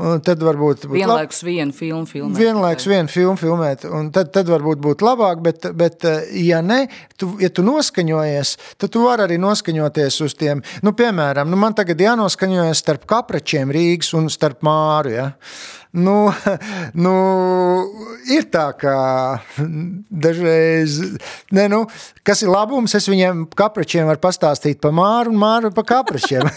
[0.00, 0.86] un tad varbūt...
[0.92, 2.38] Vienlaikus vienu filmu filmēt.
[2.40, 6.84] Vienlaikus vienu filmu filmēt, un tad, tad varbūt būtu labāk, bet, bet uh, ja ne,
[7.16, 11.76] tu, ja tu noskaņojies, tad tu vari arī noskaņoties uz tiem, nu, piemēram, nu, man
[11.78, 15.30] tagad jānoskaņojas starp kapračiem Rīgas un starp Māru, ja?
[15.92, 16.32] Nu,
[17.04, 17.14] nu,
[18.32, 18.94] ir tā, ka
[20.08, 20.96] dažreiz,
[21.52, 21.82] ne, nu,
[22.24, 26.48] kas ir labums, es viņiem kapračiem varu pastāstīt par māru un māru par kapračiem.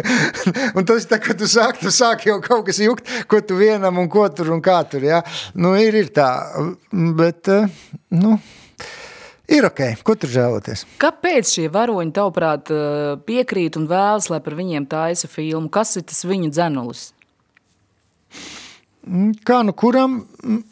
[0.76, 3.56] un tas ir tā, ka tu sāk, tu sāk jau kaut kas jukt, ko tu
[3.56, 5.22] vienam un ko tur un kā tur, ja?
[5.56, 6.28] Nu, ir, ir tā,
[6.92, 7.72] bet, eh,
[8.20, 8.36] nu,
[9.48, 10.82] Ir ok, ko tur žēloties?
[11.00, 15.70] Kāpēc šie varoņi, tavuprāt, eh, piekrīt un vēlas, lai par viņiem taisa filmu?
[15.72, 17.14] Kas ir tas viņu dzenulis?
[19.08, 20.62] Mm, kā nu kuram, mm,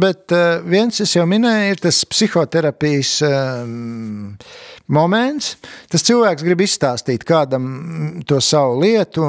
[0.00, 4.34] bet uh, viens, es jau minēju, ir tas psihoterapijas um,
[4.92, 5.54] moments.
[5.92, 9.24] Tas cilvēks grib izstāstīt kādam to savu lietu.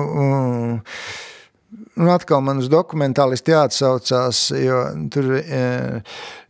[1.98, 5.32] Un atkal man uz dokumentālistu jāatsaucās, jo tur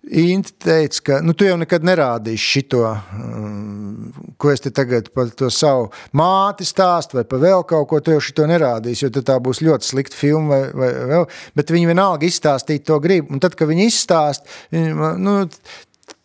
[0.10, 5.10] e, Inti teica, ka nu, tu jau nekad nerādīsi šito, um, ko es te tagad
[5.16, 9.24] par to savu māti stāstu vai par vēl kaut ko, tu jau šito nerādīsi, jo
[9.26, 11.28] tā būs ļoti slikta filma vai, vai vēl,
[11.60, 15.40] bet viņi vienalga izstāstīt to grib, un tad, kad viņi izstāst, nu,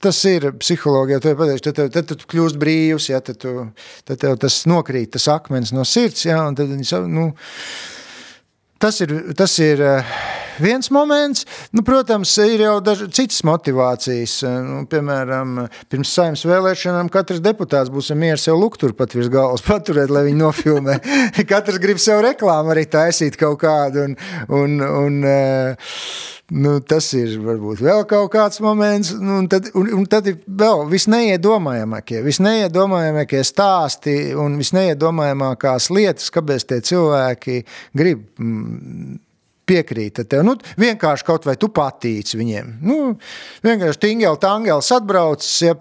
[0.03, 3.67] tas ir psiholoģija, to pateiks, tad, tad, tad tu kļūst brīvs, ja, tad, tu,
[4.09, 7.31] tad tev tas nokrīt, tas akmens no sirds, ja, tad viņi, nu,
[8.83, 10.09] Tas ir, tas ir eh,
[10.59, 11.45] viens moments.
[11.71, 14.41] Nu, protams, ir jau daži, citas motivācijas.
[14.43, 15.61] Eh, nu, piemēram,
[15.93, 20.41] pirms saimnes vēlēšanām katrs deputāts būs mieru sev lukt turpat virs galvas paturēt, lai viņi
[20.41, 20.99] nofilmē.
[21.53, 24.09] katrs grib sev reklāmu arī taisīt kaut kādu.
[24.09, 24.19] Un,
[24.51, 25.95] un, un, uh,
[26.53, 30.37] Nu, tas ir varbūt vēl kaut kāds moments, nu, un, tad, un, un tad ir
[30.45, 37.63] vēl visneiedomājamākie, visneiedomājamākie stāsti un visneiedomājamākās lietas, kāpēc tie cilvēki
[37.97, 39.17] grib mm,
[39.73, 40.45] piekrīta tev.
[40.47, 42.77] Nu, vienkārši kaut vai tu patīc viņiem.
[42.85, 42.99] Nu,
[43.65, 45.75] vienkārši tingeli, tangels atbraucis, ja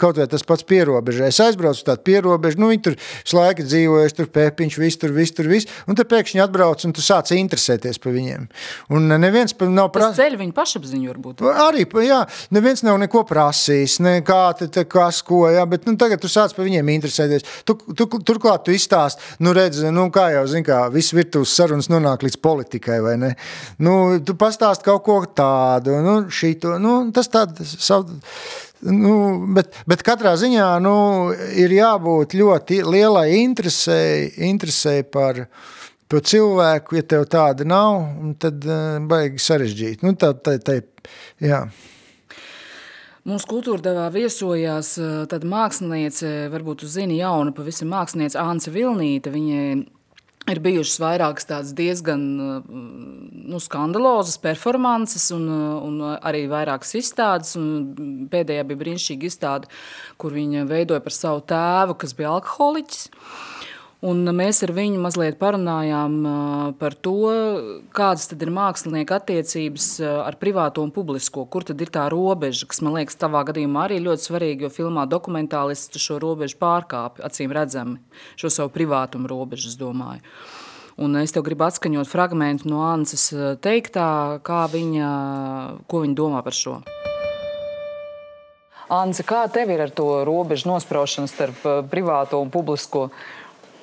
[0.00, 4.16] kaut vai tas pats pierobežais aizbrauc uz tādu pierobežu, nu viņi tur visu laiku dzīvojuši,
[4.18, 8.00] tur pēpiņš, viss tur, viss tur, viss, un te pēkšņi atbrauc un tu sāc interesēties
[8.02, 8.48] par viņiem.
[8.96, 10.16] Un neviens nav prasījis.
[10.16, 11.44] Tas ceļ viņu pašapziņu varbūt.
[11.66, 12.20] Arī, jā,
[12.54, 16.30] neviens nav neko prasījis, ne kā te, te kas, ko, jā, bet nu, tagad tu
[16.32, 17.46] sāc par viņiem interesēties.
[17.68, 21.90] Tu, tu, turklāt tu izstāst, nu redz, nu kā jau, zin kā, viss virtuves sarunas
[21.92, 23.29] nonāk līdz politikai, vai ne?
[23.82, 28.20] Nu, tu pastāst kaut ko tādu, nu, šito, nu, tas tāds savu.
[28.80, 29.12] Nu,
[29.52, 30.94] bet, bet katrā ziņā nu,
[31.60, 35.42] ir jābūt ļoti lielai interesei, interesei par
[36.08, 36.96] to cilvēku.
[36.96, 38.06] Ja tev tāda nav,
[38.40, 40.06] tad uh, baigi sarežģīti.
[40.06, 40.80] Nu, tā, tā, tā,
[41.44, 41.66] jā.
[43.28, 49.32] Mūsu kultūra devā viesojās eh, māksliniece, varbūt jūs zini, jauna pavisam māksliniece Ānce Vilnīte.
[49.34, 49.64] Viņa
[50.48, 52.22] ir bijušas vairākas tādas diezgan
[52.70, 57.54] nu, skandalozas performances un, un arī vairākas izstādes.
[58.32, 59.70] Pēdējā bija brīnišķīga izstāde,
[60.20, 63.08] kur viņa veidoja par savu tēvu, kas bija alkoholiķis.
[64.00, 66.14] Un mēs ar viņu mazliet parunājām
[66.80, 67.18] par to,
[67.92, 71.44] kādas ir mākslinieka attiecības ar privāto un publisko.
[71.44, 75.04] Kur tad ir tā robeža, kas man liekas, tavā gadījumā arī ļoti svarīga, jo filmā
[75.04, 78.00] dokumentālists šo robežu pārkāpj, acīm redzami,
[78.40, 80.24] šo savu privātumu robežu, es domāju.
[81.00, 83.28] Un es tev gribu atskaņot fragment no Annas
[83.60, 85.12] teiktā, kā viņa,
[85.84, 86.78] ko viņa domā par šo.
[88.90, 91.60] Anse, kā tev ir ar to robežu nospraušanu starp
[91.92, 93.10] privāto un publisko?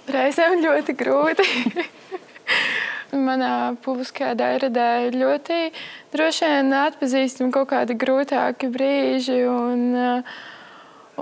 [0.07, 1.45] Reizēm ļoti grūti.
[3.27, 5.57] Manā publiskajā dairadē ir ļoti
[6.13, 9.41] droši vien atpazīstami kaut kādi grūtāki brīži.
[9.47, 10.23] Un,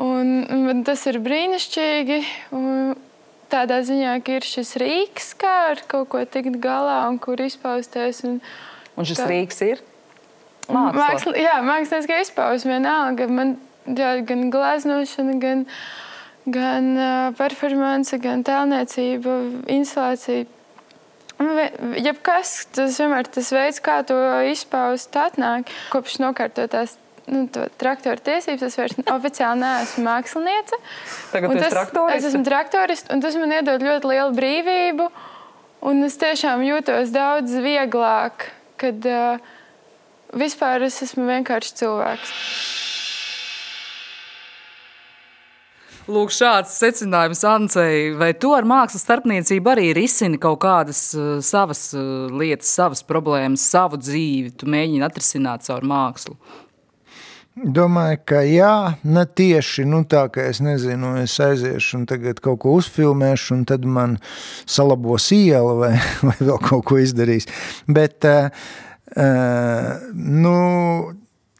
[0.02, 2.22] un, tas ir brīnišķīgi.
[2.58, 2.96] Un
[3.54, 8.24] tādā ziņā, ka ir šis rīks, kā ar kaut ko tikt galā un kur izpausties.
[8.28, 8.40] Un,
[8.98, 9.30] un šis kā...
[9.32, 9.84] rīks ir?
[10.66, 11.36] Māksla.
[11.38, 13.30] Jā, mākslinieks izpausme vienalga.
[13.30, 15.66] Man jā, gan gleznošana, gan
[16.46, 16.92] gan
[17.38, 19.40] performance, gan tēlniecība,
[19.72, 20.46] instalācija.
[22.00, 24.16] Jebkas, tas vienmēr tas veids, kā to
[24.48, 26.96] izpaust, atnāk kopš nokārtotās
[27.32, 27.46] nu,
[27.80, 28.64] traktora tiesības.
[28.70, 30.80] Es vairs oficiāli neesmu māksliniece.
[31.34, 35.10] Tagad tas, es esmu traktorists, un tas man iedod ļoti lielu brīvību.
[35.86, 38.48] Un es tiešām jūtos daudz vieglāk,
[38.82, 39.44] kad uh,
[40.34, 42.32] vispār es esmu vienkārši cilvēks.
[46.06, 48.12] Lūk, šāds secinājums Ancei.
[48.14, 53.64] Vai tu ar mākslas starpniecību arī risini kaut kādas uh, savas uh, lietas, savas problēmas,
[53.74, 54.54] savu dzīvi?
[54.54, 56.38] Tu mēģini atrisināt caur mākslu.
[57.56, 58.76] Domāju, ka jā,
[59.08, 63.66] ne tieši nu, tā, ka es nezinu, es aiziešu un tagad kaut ko uzfilmēšu, un
[63.66, 64.18] tad man
[64.70, 65.94] salabos iela vai,
[66.28, 67.50] vai vēl kaut ko izdarīs.
[67.90, 68.52] Bet, uh,
[69.16, 70.58] uh, nu,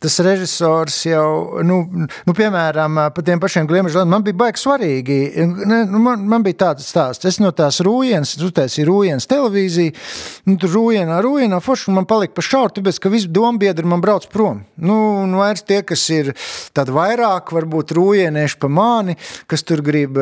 [0.06, 1.80] tas režisors jau, nu,
[2.28, 5.18] nu piemēram, par tiem pašiem gliemežiem, man bija baigi svarīgi.
[5.66, 9.96] Nu, man, man bija tāds stāsts, es no tās rūjienas, taisi rūjienas televīziju,
[10.50, 14.28] nu, tur rūjienā, rūjienā, forši man palika pa šauru, tāpēc, ka visi dombiedri man brauc
[14.30, 14.62] prom.
[14.78, 16.34] Nu, un vairs tie, kas ir
[16.76, 19.18] tad vairāk, varbūt rūjienieši pa mani,
[19.50, 20.20] kas tur grib,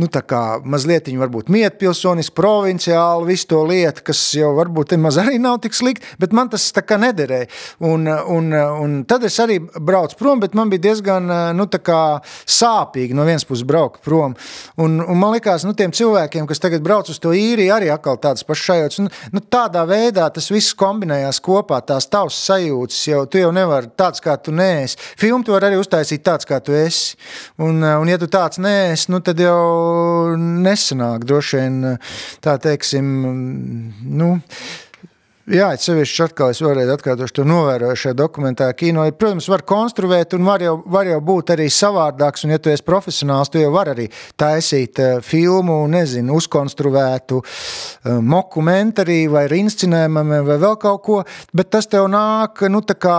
[0.00, 5.20] nu, tā kā mazliet viņi varbūt mietpilsoniski, provinciāli, visu to lietu, kas jau varbūt maz
[5.20, 7.50] arī nav tik slikti, bet man tas tā kā nederēja.
[7.84, 11.66] Un, un, un tad es arī braucu prom, bet man bija diezgan nu,
[12.60, 14.34] sāpīgi no vienas puses braukt prom.
[14.80, 18.18] Un, un man liekas, nu, tiem cilvēkiem, kas tagad brauc uz to īriju, arī atkal
[18.20, 19.00] tādas pašas sajūtas.
[19.04, 23.00] Nu, nu, tādā veidā tas viss kombinējās kopā, tās tavas sajūtas.
[23.10, 24.98] Jau, tu jau nevari tāds, kā tu neesi.
[25.20, 27.16] Filmu tu vari arī uztaisīt tāds, kā tu esi.
[27.60, 31.80] Un, un ja tu tāds neesi, nu, tad jau nesanāk droši vien
[32.44, 33.10] tā teiksim,
[34.20, 34.30] nu,
[35.50, 38.68] Jā, es sevišķi atkal es vēlreiz atkārtošu to novēroju šajā dokumentā.
[38.78, 42.44] Kino, protams, var konstruēt un var jau, var jau būt arī savādāks.
[42.46, 44.06] Un, ja tu esi profesionāls, tu jau vari arī
[44.38, 51.18] taisīt uh, filmu, nezinu, uzkonstruētu uh, dokumentariju vai inscenējumu vai vēl kaut ko.
[51.50, 53.18] Bet tas tev nāk, nu, tā kā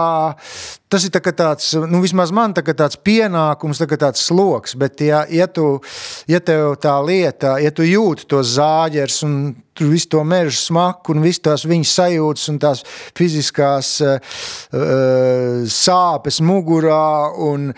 [0.92, 4.76] tas ir tā tāds, nu, vismaz man tā tāds pienākums, tā tāds sloks.
[4.80, 5.80] Bet, ja, ja, tu,
[6.28, 9.38] ja tev tā lieta, ja tu jūti to zāģers un
[9.74, 12.82] tur visu to mežu smaku un visu tās viņa sajūtas un tās
[13.18, 14.42] fiziskās uh,
[15.72, 17.70] sāpes mugurā un,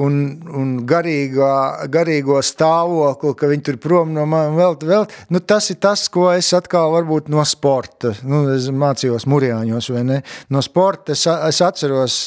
[0.00, 0.20] un,
[0.60, 5.08] un garīgā, garīgo stāvokli, ka viņi tur prom no manis vēl, vēl.
[5.34, 10.06] Nu, tas ir tas, ko es atkal varbūt no sporta, nu, es mācījos murjāņos vai
[10.06, 10.20] ne,
[10.54, 12.20] no sporta es, es atceros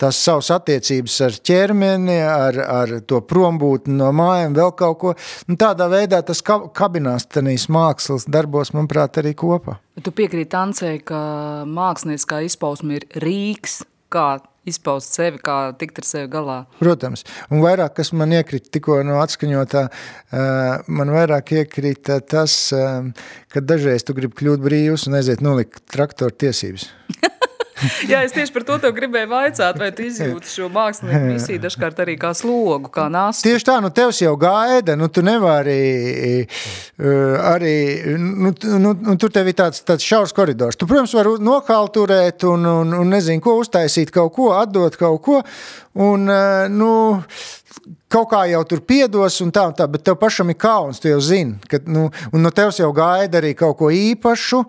[0.00, 5.14] tās savas attiecības ar ķermeni, ar, ar to prombūtni no mājām, vēl kaut ko.
[5.48, 9.78] Un tādā veidā tas kabinās tenīs mākslas darbos, manuprāt, arī kopā.
[10.00, 11.18] Tu piekrīti Ancei, ka
[11.68, 16.58] mākslinieckā izpausme ir rīks, kā izpaust sevi, kā tikt ar sevi galā.
[16.80, 19.86] Protams, un vairāk, kas man iekrita tikko no atskaņotā,
[20.92, 22.56] man vairāk iekrita tas,
[23.50, 26.90] ka dažreiz tu gribi kļūt brīvs un aiziet nolikt traktoru tiesības.
[28.10, 32.16] Jā, es tieši par to gribēju vaicāt, vai tu izjūti šo mākslinieku misiju dažkārt arī
[32.20, 33.48] kā slogu, kā nastu.
[33.48, 35.78] Tieši tā, nu tevs jau gaida, nu tu nevari
[36.44, 37.74] uh, arī,
[38.18, 40.78] nu, nu, nu tur tev ir tāds, tāds šaurs koridors.
[40.80, 45.40] Tu, protams, vari nokalturēt un, un, un nezinu, ko uztaisīt kaut ko, atdot kaut ko,
[46.00, 46.92] un, uh, nu,
[48.10, 51.00] kaut kā jau tur piedos, un tā, un tā, bet tev pašam ir kauns.
[51.00, 54.62] Tu jau zini, ka nu, no tevis jau gaida arī kaut ko īpašu.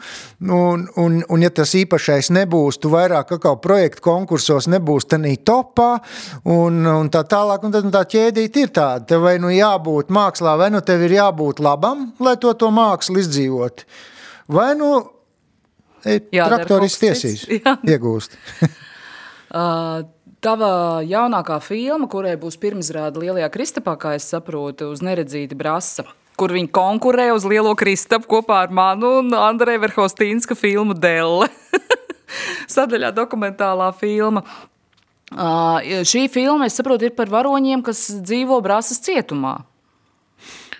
[0.45, 5.89] Un, un, un ja tas īpašais nebūs, tu vairāk kā projektu konkursos nebūs tādā topā,
[6.45, 7.65] un, un tā tālāk.
[7.65, 11.05] Un tad un tā ķēdīte ir tāda, tev vai nu jābūt mākslā, vai nu tev
[11.07, 13.85] ir jābūt labam, lai to, to mākslu izdzīvot.
[14.51, 14.93] Vai nu
[16.03, 17.45] traktoris tiesīs
[17.91, 18.37] iegūst.
[19.53, 20.01] uh,
[20.41, 26.07] Tava jaunākā filma, kurai būs pirmizrāde Lielajā Kristapā, kā es saprotu, uz neredzīti brasa.
[26.35, 31.45] kur viņi konkurē uz Lielo Kristapu kopā ar manu un Andreju Verhostīnska filmu Delle.
[32.75, 34.41] Sadaļā dokumentālā filma.
[35.29, 35.77] Uh,
[36.09, 39.59] šī filma, es saprotu, ir par varoņiem, kas dzīvo Brāzas cietumā.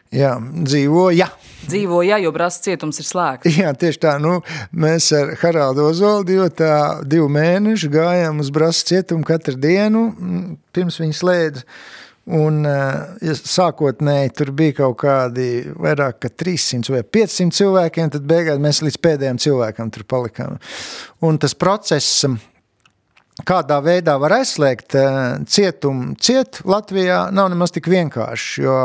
[0.09, 1.29] Jā, dzīvo, jā.
[1.67, 3.49] Dzīvo, jā, jo Brāzas cietums ir slēgts.
[3.61, 4.17] Jā, tieši tā.
[4.21, 4.39] Nu,
[4.73, 6.75] mēs ar Haraldu Ozoldu jau tā
[7.07, 10.07] divu mēnešu gājām uz Brāzas cietumu katru dienu,
[10.75, 11.65] pirms viņa slēdza.
[12.31, 18.61] Un, ja sākotnēji tur bija kaut kādi vairāk kā 300 vai 500 cilvēkiem, tad beigās
[18.61, 20.59] mēs līdz pēdējiem cilvēkam tur palikām.
[21.25, 22.21] Un tas process
[23.47, 28.63] kādā veidā var aizslēgt eh, cietumu ciet Latvijā, nav nemaz tik vienkārši.
[28.65, 28.79] Jo,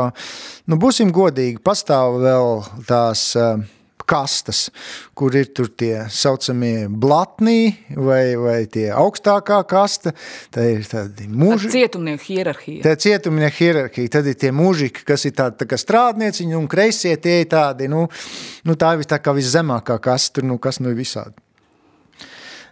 [0.71, 3.65] nu, būsim godīgi, pastāv vēl tās eh,
[4.07, 4.69] kastas,
[5.17, 10.13] kur ir tur tie saucamie blatnī vai, vai tie augstākā kasta.
[10.53, 11.71] Tā ir tādi muži.
[11.73, 12.85] Cietumnieku hierarhija.
[12.85, 14.13] Tā ir cietumnieku hierarhija.
[14.15, 17.91] Tad ir tie mužiki, kas ir tādi tā kā strādnieciņi un kreisie tie ir tādi,
[17.91, 18.05] nu,
[18.63, 21.35] nu tā ir tā kā viszemākā kasta, tur, nu, kas nu ir visādi.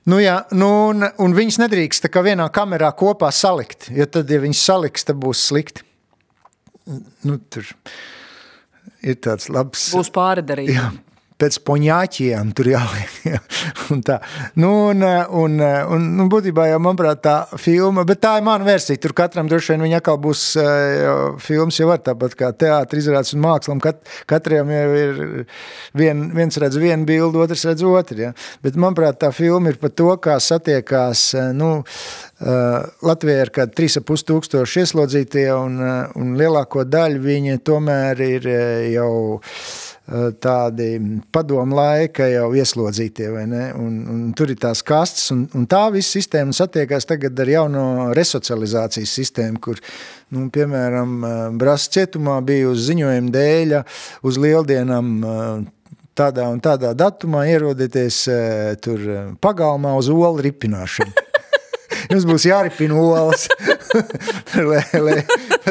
[0.05, 3.89] Nu, jā, nu, un, un viņas nedrīkst vienā kamerā kopā salikt.
[3.89, 5.85] Jo tad, ja viņas saliks, tad būs slikti.
[7.25, 7.65] Nu, tur
[9.01, 9.89] ir tāds labs.
[9.97, 11.01] Būs pārdarījums
[11.41, 13.15] pēc poņāķiem tur jāliek.
[13.93, 14.17] Un tā.
[14.57, 18.97] Nu, un, un, un, nu, būtībā jau, manuprāt, tā filma, bet tā ir mana versija.
[19.01, 23.35] Tur katram droši vien viņa atkal būs jau, filmas jau var tāpat kā teātri izrādes
[23.35, 23.81] un mākslam.
[23.83, 25.19] Kat, katram jau ir
[25.97, 28.23] vien, viens redz vienu bildu, otrs redz otru.
[28.27, 28.31] Ja.
[28.65, 31.75] Bet, manuprāt, tā filma ir par to, kā satiekās, nu,
[33.05, 35.77] Latvijā ir kādi 3,5 tūkstoši ieslodzītie un,
[36.19, 38.49] un lielāko daļu viņi tomēr ir
[38.95, 39.13] jau
[39.55, 40.89] Eh, tādi
[41.33, 43.63] padomu laika jau ieslodzītie, vai ne?
[43.73, 47.85] Un, un tur ir tās kastes, un, un tā visa sistēma satiekās tagad ar jauno
[48.17, 49.81] resocializācijas sistēmu, kur,
[50.35, 53.81] nu, piemēram, eh, Brasa cietumā bija uz ziņojuma dēļa
[54.29, 55.45] uz lieldienām eh,
[56.15, 58.21] tādā un tādā datumā ierodieties
[58.85, 59.01] tur
[59.43, 61.11] pagalmā uz olu ripināšanu.
[62.11, 63.47] Jums būs jāripina olas.
[64.69, 65.19] lai, lai,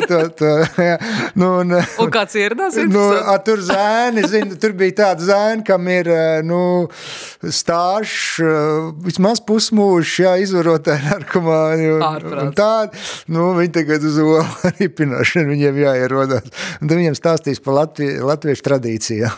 [0.09, 0.97] to, to, jā.
[1.39, 2.79] nu, un, un kāds ieradās?
[2.89, 6.09] Nu, a, tur zēni, zinu, tur bija tāda zēni, kam ir
[6.47, 6.61] nu,
[7.45, 8.41] stāžs,
[9.05, 11.91] vismaz pusmūžs, jā, izvarotāji narkomāni.
[12.57, 14.43] Tādi, nu, viņi tagad uz olu
[14.81, 16.49] ripināšanu, viņiem jāierodās.
[16.81, 19.37] Un tad viņiem stāstīs par Latvi, latviešu tradīcijām.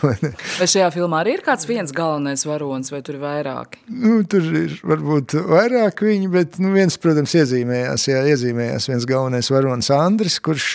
[0.61, 3.81] vai šajā filmā arī ir kāds viens galvenais varonis, vai tur ir vairāki?
[3.91, 9.51] Nu, tur ir varbūt vairāk viņi, bet nu, viens, protams, iezīmējās, jā, iezīmējās viens galvenais
[9.51, 10.69] varonis Andris, kurš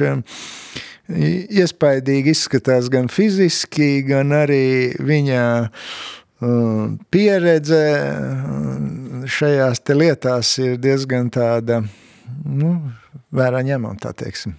[1.09, 5.45] iespaidīgi izskatās gan fiziski, gan arī viņa
[7.13, 7.83] pieredze
[9.31, 11.81] šajās te lietās ir diezgan tāda,
[12.45, 12.75] nu,
[13.33, 14.57] vērā ņemam, tā teiksim.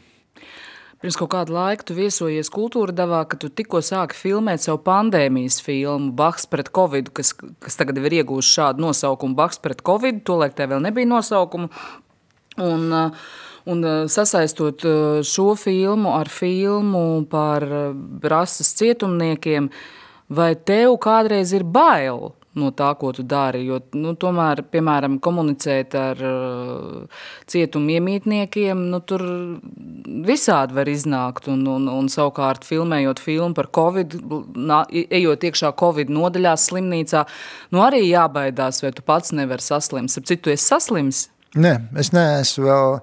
[1.04, 5.58] Pirms kaut kādu laiku tu viesojies kultūra davā, ka tu tikko sāki filmēt savu pandēmijas
[5.60, 10.56] filmu Baks pret Covid, kas, kas tagad ir iegūst šādu nosaukumu Baks pret Covid, tolaik
[10.56, 11.68] tev vēl nebija nosaukumu.
[12.64, 12.86] Un,
[13.68, 13.84] un
[14.16, 14.86] sasaistot
[15.28, 17.68] šo filmu ar filmu par
[18.24, 19.68] rasas cietumniekiem,
[20.32, 23.64] vai tev kādreiz ir bail no tā, ko tu dari.
[23.68, 29.26] Jo, nu, tomēr, piemēram, komunicēt ar uh, cietumu iemītniekiem, nu, tur
[30.28, 31.50] visādi var iznākt.
[31.54, 34.18] Un, un, un savukārt, filmējot filmu par Covid,
[34.56, 37.26] nā, ejot iekšā Covid nodaļās slimnīcā,
[37.74, 40.14] nu, arī jābaidās, vai tu pats nevari saslimt.
[40.14, 41.28] Ap citu, tu esi saslims.
[41.54, 42.96] Nē, es neesmu vēl,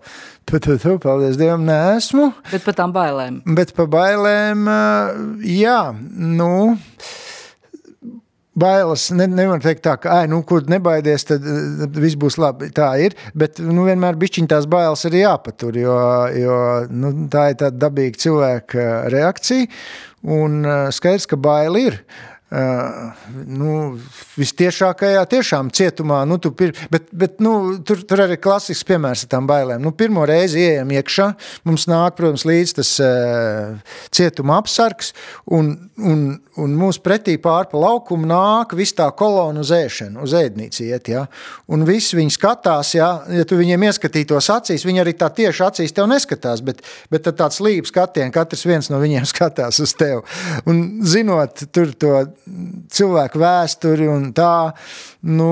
[0.42, 2.32] tu, tu, tu, paldies Dievam, neesmu.
[2.50, 3.36] Bet par tām bailēm.
[3.54, 4.64] Bet par bailēm,
[5.46, 5.78] jā,
[6.18, 6.50] nu,
[8.58, 11.44] bailes, ne, nevar teikt tā, ka, nu, kur nebaidies, tad,
[11.82, 12.70] tad viss būs labi.
[12.74, 16.00] Tā ir, bet nu, vienmēr bišķiņ tās bailes arī jāpatur, jo,
[16.36, 16.58] jo
[16.90, 19.70] nu, tā ir tāda dabīga cilvēka reakcija,
[20.36, 20.60] un
[20.92, 22.00] skaidrs, ka baili ir.
[22.00, 23.72] Uh, nu,
[24.34, 29.30] vistiešākajā tiešām cietumā, nu, tu pir, bet, bet nu, tur, tur arī klasisks piemērs ar
[29.36, 29.84] tām bailēm.
[29.84, 31.28] Nu, pirmo reizi ieejam iekšā,
[31.68, 35.12] mums nāk, protams, līdz tas uh, cietuma apsargs,
[35.46, 36.24] un, un,
[36.58, 41.28] un mūs pretī pārpa laukumu nāk viss tā kolona uz ēšanu, uz ēdnīci iet, ja?
[41.70, 45.94] un visi viņi skatās, ja, ja tu viņiem ieskatītos acīs, viņi arī tā tieši acīs
[45.94, 46.82] tev neskatās, bet,
[47.14, 50.26] bet tad tāds lība skatiens, katrs viens no viņiem skatās uz tevi.
[50.66, 52.16] Un zinot tur to
[52.90, 54.72] cilvēku vēsturi un tā,
[55.26, 55.50] nu,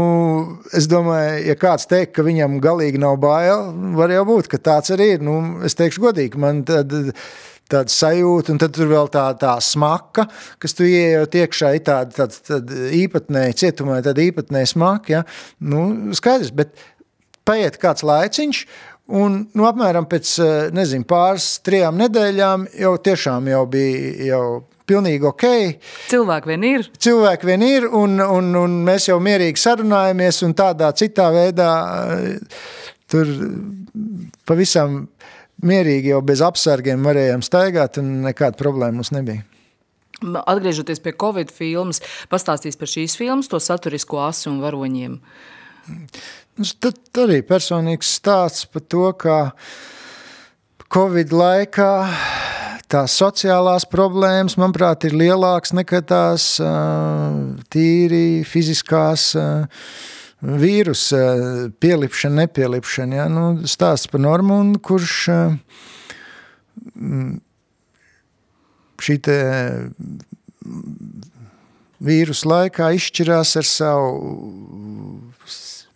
[0.74, 4.94] es domāju, ja kāds teikt, ka viņam galīgi nav bail, var jau būt, ka tāds
[4.94, 5.24] arī ir.
[5.24, 6.94] Nu, es teikšu godīgi, man tad
[7.68, 10.24] tāda sajūta, un tad tur vēl tā, tā smaka,
[10.62, 15.24] kas tu ieejot iekšā, ir tāda, tāda, tāda īpatnēja, cietumā tāda īpatnēja smaka, ja?
[15.60, 16.72] nu, skaidrs, bet
[17.48, 18.62] paiet kāds laiciņš,
[19.20, 20.32] un, nu, apmēram pēc,
[20.76, 24.44] nezinu, pāris, trijām nedēļām jau tiešām jau bija jau
[24.88, 25.44] pilnīgi ok.
[26.10, 26.88] Cilvēki vien ir.
[26.98, 31.70] Cilvēki vien ir, un, un, un mēs jau mierīgi sarunājamies, un tādā citā veidā
[33.08, 33.30] tur
[34.48, 35.04] pavisam
[35.64, 39.44] mierīgi jau bez apsargiem varējām staigāt, un nekāda problēma mums nebija.
[40.18, 45.18] Atgriežoties pie Covid filmas, pastāstīs par šīs filmas, to saturisko asi un varoņiem.
[46.82, 49.38] Tad arī personīgs stāsts par to, kā
[50.90, 51.92] Covid laikā
[52.90, 56.54] tās sociālās problēmas, manuprāt, ir lielākas nekā tās
[57.72, 59.32] tīri fiziskās
[60.38, 61.22] vīrusa
[61.82, 63.18] pielipšana, nepielipšana.
[63.20, 63.26] Ja?
[63.32, 65.16] Nu, stāsts par Normunu, kurš
[68.98, 69.38] šī te
[72.08, 74.32] vīrusu laikā izšķirās ar savu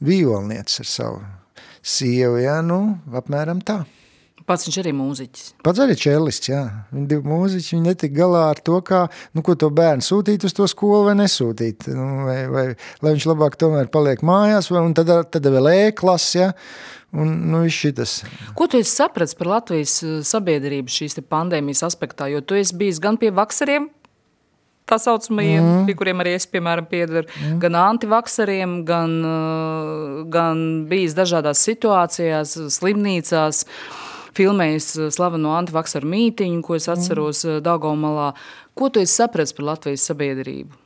[0.03, 1.25] violnieci, ar savu
[1.83, 2.61] sievu, ja?
[2.67, 2.83] nu,
[3.15, 3.83] apmēram tā.
[4.47, 5.51] Pats viņš arī mūziķis.
[5.65, 6.63] Pats arī čelists, jā.
[6.93, 9.05] Viņi divi mūziķi, viņi netika galā ar to, kā,
[9.37, 11.87] nu, ko to bērnu sūtīt uz to skolu vai nesūtīt.
[11.95, 12.65] Nu, vai, vai,
[13.05, 16.51] lai viņš labāk tomēr paliek mājās, vai, un tad, tad vēl e-klas, jā.
[17.13, 18.23] Un, nu, šitas.
[18.57, 22.31] Ko tu esi sapratis par Latvijas eh, sabiedrību šīs pandēmijas aspektā?
[22.33, 23.91] Jo tu esi bijis gan pie vakseriem,
[24.89, 25.83] tā saucamajiem, mm.
[25.89, 27.59] pie kuriem arī es, piemēram, piedaru, mm.
[27.63, 33.67] gan antivakseriem, gan, eh, gan bijis dažādās situācijās, slimnīcās.
[33.69, 34.02] Uh,
[34.37, 37.65] filmējis eh, slaveno antivaksaru mītiņu, ko es atceros mm.
[37.67, 38.33] Daugavmalā.
[38.79, 40.79] Ko tu esi sapratis par Latvijas sabiedrību?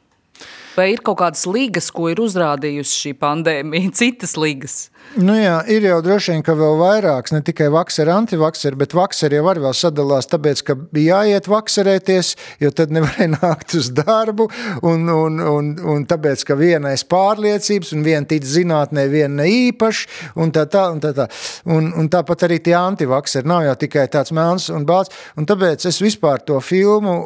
[0.77, 4.87] Vai ir kaut kādas ligas, ko ir uzrādījusi šī pandēmija, citas ligas?
[5.17, 9.39] Nu jā, ir jau droši vien, ka vēl vairāks, ne tikai vakseri, antivakseri, bet vakseri
[9.39, 14.49] jau arī vēl sadalās, tāpēc, ka bija jāiet vakserēties, jo tad nevarēja nākt uz darbu,
[14.85, 20.11] un, un, un, un tāpēc, ka vienais pārliecības, un viena tic zinātnē, viena ne īpaši,
[20.43, 21.29] un tā tā, un tā tā.
[21.73, 25.89] Un, un tāpat arī tie antivakseri nav jau tikai tāds melns un balts, un tāpēc
[25.89, 27.17] es vispār to filmu,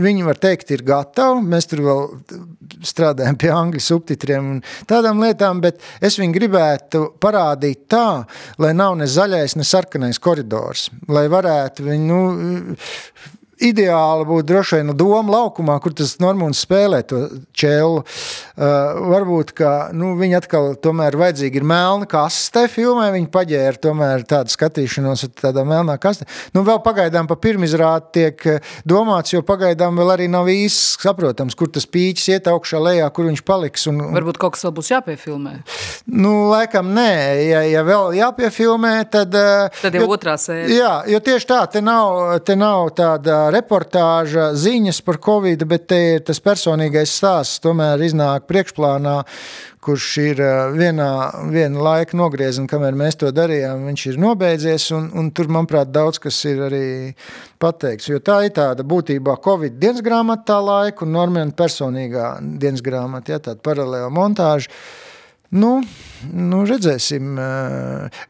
[0.00, 2.04] viņi var teikt, ir gatavi, mēs tur vēl
[2.82, 4.60] strādājam pie angļu subtitriem un
[4.90, 8.24] tādām lietām, bet es viņu gribētu parādīt tā,
[8.62, 12.76] lai nav ne zaļais, ne sarkanais koridors, lai varētu viņu nu,
[13.68, 17.22] ideāli būtu droši vien doma laukumā, kur tas Normons spēlē to
[17.56, 18.02] čēlu.
[18.02, 24.26] Uh, varbūt, ka nu, viņi atkal tomēr vajadzīgi ir melna kaste filmai, viņi paģēra tomēr
[24.28, 26.26] tādu skatīšanos ar tādā melnā kaste.
[26.56, 31.56] Nu, vēl pagaidām pa pirmizrādi tiek uh, domāts, jo pagaidām vēl arī nav īsti saprotams,
[31.58, 33.86] kur tas pīķis iet augšā lejā, kur viņš paliks.
[33.90, 34.16] Un, un...
[34.18, 35.54] Varbūt kaut kas vēl būs jāpiefilmē.
[36.12, 37.12] Nu, laikam nē,
[37.46, 39.32] ja, ja vēl jāpiefilmē, tad...
[39.38, 40.76] Uh, tad jau jo, otrā sērija.
[40.76, 45.98] Jā, jo tieši tā, te nav, te nav tāda reportāža, ziņas par Covid, bet te
[46.14, 49.20] ir tas personīgais stāsts, tomēr iznāk priekšplānā,
[49.82, 51.10] kurš ir eh, vienā,
[51.52, 55.90] viena laika nogriezis, un kamēr mēs to darījām, viņš ir nobeidzies, un, un tur, manuprāt,
[55.94, 56.84] daudz kas ir arī
[57.62, 62.84] pateikts, jo tā ir tāda būtībā Covid dienas grāmata tā laika un Normēna personīgā dienas
[62.84, 64.70] grāmata, ja, tāda paralēla montāža,
[65.52, 65.74] Nu,
[66.32, 67.34] nu redzēsim.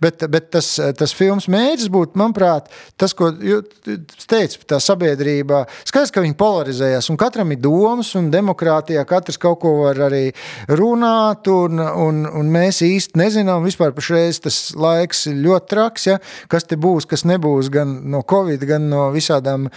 [0.02, 2.66] Bet, bet tas, tas filmas mērķis būtu, manuprāt,
[2.98, 5.60] tas, ko teicu, tā sabiedrība.
[5.86, 10.24] Skaidrs, ka viņi polarizējas, un katram ir domas, un demokrātijā katrs kaut ko var arī
[10.66, 16.18] runāt, un, un, un mēs īsti nezinām, vispār pašreiz tas laiks ir ļoti traks, ja?
[16.50, 19.70] kas te būs, kas nebūs, gan no Covid, gan no visādām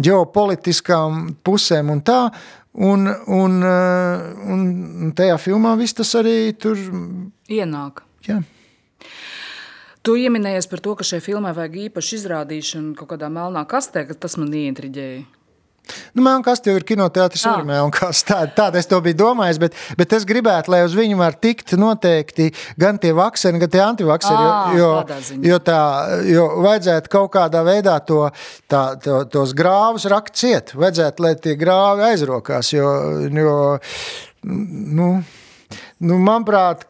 [0.00, 2.22] ģeopolitiskām pusēm un tā.
[2.78, 6.78] Un, un, eh, un tajā filmā viss tas arī tur
[7.50, 8.04] ienāk.
[8.28, 8.38] Jā.
[10.06, 14.14] Tu pieminējies par to, ka šai filmai vajag īpašu izrādīšanu kaut kādā melnā kastē, ka
[14.14, 15.24] tas man ieintriģēja.
[16.16, 18.28] Nu, Melnkaste jau ir kinoteātris, arī Melnkaste.
[18.28, 21.74] Tāda, tāda es to biju domājis, bet, bet es gribētu, lai uz viņu var tikt
[21.80, 24.92] noteikti gan tie vakseri, gan tie antivakseri, jo,
[25.32, 25.80] jo, jo, tā,
[26.28, 28.26] jo vajadzētu kaut kādā veidā to,
[28.70, 30.74] tā, to, tos grāvus rakt ciet.
[30.78, 32.88] Vajadzētu, lai tie grāvi aizrokās, jo,
[33.32, 33.58] jo
[34.44, 35.10] nu,
[35.98, 36.86] Nu, manuprāt,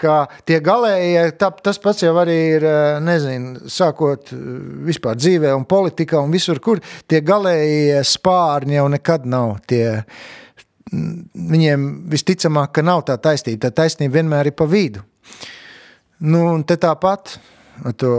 [0.46, 4.42] tie galējie, tā, tas pats jau arī ir, eh, nezinu, sākot eh,
[4.88, 10.02] vispār dzīvē un politikā un visur, kur tie galējie spārņi jau nekad nav tie,
[10.92, 15.02] viņiem visticamāk, ka nav tā taisnība, tā taisnība vienmēr ir pa vidu.
[16.20, 17.36] Nu, un te tāpat
[17.96, 18.12] to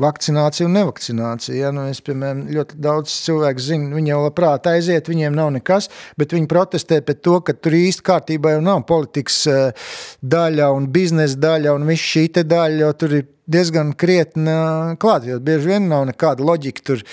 [0.00, 1.56] vakcinācija un nevakcinācija.
[1.58, 1.72] Ja?
[1.74, 6.34] Nu, es, piemēram, ļoti daudz cilvēku zinu, viņi jau labprāt aiziet, viņiem nav nekas, bet
[6.36, 9.88] viņi protestē pret to, ka tur īsti kārtībā jau nav politikas eh,
[10.22, 14.54] daļa un biznesa daļa un viss šī daļa, jo tur ir diezgan krietni
[15.00, 17.04] klāt, jo bieži vien nav nekāda loģika tur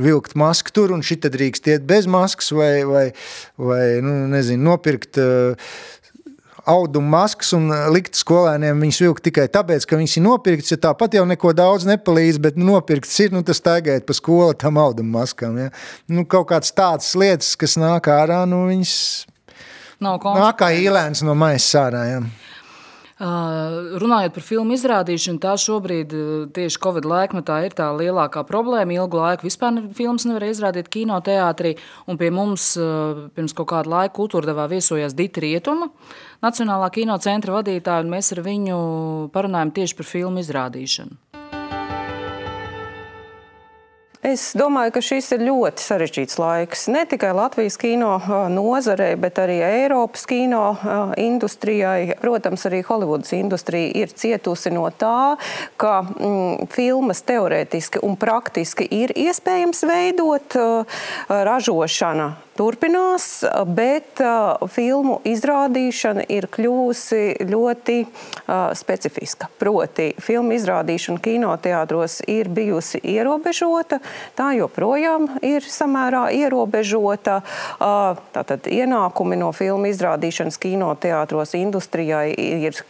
[0.00, 3.06] vilkt masku tur un šitad drīkst iet bez maskas vai, vai,
[3.60, 5.70] vai nu, nezinu, nopirkt uh,
[6.68, 11.16] auduma maskas un likt skolēniem viņus vilkt tikai tāpēc, ka viņas ir nopirktas, ja tāpat
[11.18, 15.20] jau neko daudz nepalīdz, bet nu, nopirktas ir, nu tas taigājot pa skolu tam auduma
[15.20, 15.58] maskām.
[15.60, 15.72] Ja?
[16.10, 18.94] Nu, kaut kāds tāds lietas, kas nāk ārā, nu viņas
[20.00, 22.04] nāk kā īlēns no maisa ārā.
[22.08, 22.22] Ja?
[23.20, 26.14] Runājot par filmu izrādīšanu, tā šobrīd
[26.56, 28.96] tieši Covid laikmetā ir tā lielākā problēma.
[28.96, 31.74] Ilgu laiku vispār filmas nevarēja izrādīt kinoteātrī,
[32.08, 32.72] un pie mums
[33.36, 35.90] pirms kaut kāda laika kultūrdevā viesojās Dita Rietuma,
[36.40, 38.78] Nacionālā kinocentra vadītāja, un mēs ar viņu
[39.34, 41.29] parunājam tieši par filmu izrādīšanu.
[44.20, 46.82] Es domāju, ka šis ir ļoti sarežģīts laiks.
[46.92, 48.18] Ne tikai Latvijas kino
[48.52, 50.74] nozarei, bet arī Eiropas kino
[51.16, 52.18] industrijai.
[52.20, 55.38] Protams, arī Holivudas industrija ir cietusi no tā,
[55.80, 60.60] ka mm, filmas teorētiski un praktiski ir iespējams veidot.
[61.30, 62.28] Ražošana
[62.60, 63.26] turpinās,
[63.72, 64.20] bet
[64.68, 67.96] filmu izrādīšana ir kļuvusi ļoti
[68.76, 69.48] specifiska.
[69.60, 74.00] Proti, filmu izrādīšana kinoteātros ir bijusi ierobežota,
[74.36, 77.40] tā joprojām ir samērā ierobežota.
[77.80, 82.84] Tātad ienākumi no filmu izrādīšanas kinoteātros industrijai ir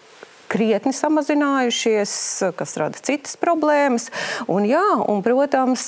[0.50, 2.12] krietni samazinājušies,
[2.58, 4.08] kas rada citas problēmas.
[4.50, 5.84] Un, jā, un, protams,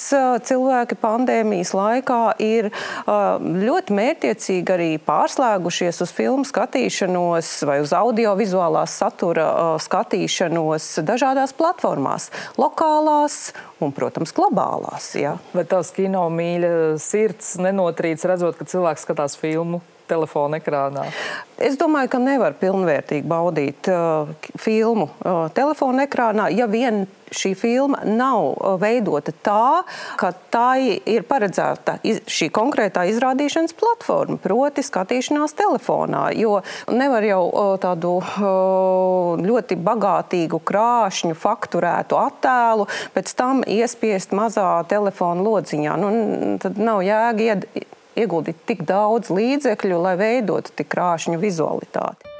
[0.46, 2.70] cilvēki pandēmijas laikā ir
[3.08, 9.48] ļoti mērķiecīgi arī pārslēgušies uz filmu skatīšanos vai uz audiovizuālās satura
[9.82, 13.40] skatīšanos dažādās platformās, lokālās
[13.82, 15.12] un, protams, globālās.
[15.18, 15.36] Jā.
[15.56, 19.82] Vai tās kino mīļa sirds nenotrīc redzot, ka cilvēks skatās filmu?
[20.12, 21.08] Telefona ekrānā?
[21.62, 28.00] Es domāju, ka nevar pilnvērtīgi baudīt uh, filmu uh, telefona ekrānā, ja vien šī filma
[28.04, 29.82] nav uh, veidota tā,
[30.20, 36.24] ka tā ir paredzēta šī konkrētā izrādīšanas platforma, proti, skatīšanās telefonā.
[36.36, 36.60] Jo
[36.90, 45.46] nevar jau uh, tādu uh, ļoti bagātīgu, krāšņu, fakturētu attēlu pēc tam iespiest mazā telefona
[45.46, 45.98] lodziņā.
[46.02, 46.12] Nu,
[46.62, 47.52] tad nav jēga
[48.18, 52.32] ieguldīt tik daudz līdzekļu, lai veidotu tik krāšņu vizualitāti.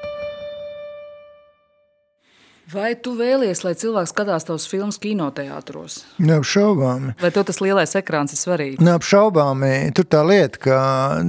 [2.72, 5.98] Vai tu vēlies, lai cilvēks skatās tavus filmus kinoteātros?
[6.22, 7.16] Neapšaubāmi.
[7.20, 8.80] Vai tev tas lielais ekrāns ir svarīgs?
[8.80, 9.90] Neapšaubāmi.
[9.96, 10.76] Tur tā lieta, ka,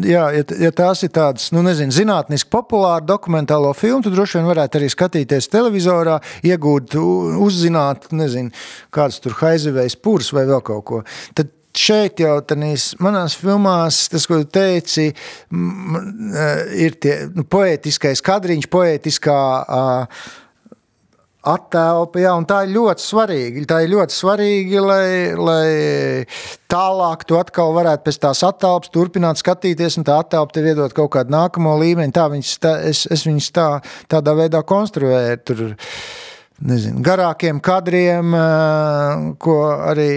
[0.08, 4.48] jā, ja, ja tās ir tādas, nu, nezinu, zinātniski populāra dokumentālo filmu, tad droši vien
[4.52, 6.96] varētu arī skatīties televizorā, iegūt,
[7.44, 8.54] uzzināt, nezinu,
[8.94, 11.02] kāds tur haizivējs purs vai vēl kaut ko.
[11.36, 15.10] Tad šeit jau tādās manās filmās, tas, ko tu teici,
[16.86, 20.24] ir tie nu, poētiskais kadriņš, poētiskā uh,
[21.44, 23.66] attēlpa, jā, un tā ir ļoti svarīgi.
[23.68, 26.26] Tā ir ļoti svarīgi, lai, lai
[26.72, 31.12] tālāk tu atkal varētu pēc tās attēlpas turpināt skatīties, un tā attēlpa tev iedot kaut
[31.18, 32.16] kādu nākamo līmeni.
[32.16, 33.68] Tā viņas, tā, es, es viņas tā,
[34.12, 35.42] tādā veidā konstruēju.
[35.50, 35.66] Tur,
[36.64, 38.38] nezinu, garākiem kadriem,
[39.44, 39.58] ko
[39.92, 40.12] arī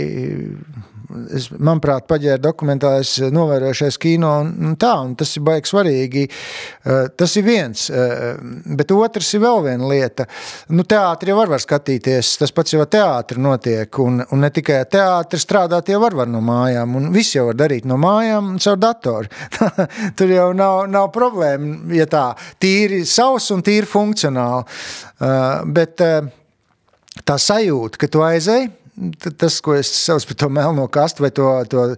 [1.35, 6.25] es, manuprāt, paģēra dokumentālais eh, novērojušais kino, un, tā, un tas ir baigi svarīgi.
[6.27, 8.37] Eh, tas ir viens, eh,
[8.79, 10.27] bet otrs ir vēl viena lieta.
[10.75, 14.83] Nu, teātri jau var, var skatīties, tas pats jau teātri notiek, un, un ne tikai
[14.93, 18.63] teātri strādāt jau var, var no mājām, un viss jau var darīt no mājām un
[18.63, 19.33] caur datoru.
[20.19, 22.27] Tur jau nav, nav problēma, ja tā
[22.63, 24.65] tīri savs un tīri funkcionāli.
[25.77, 26.03] Bet
[27.27, 28.69] tā sajūta, ka tu aizēji,
[29.39, 31.89] tas, ko es saucu par to melno kastu vai to, to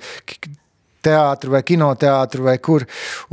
[1.09, 2.85] teātru vai kinoteātru vai kur.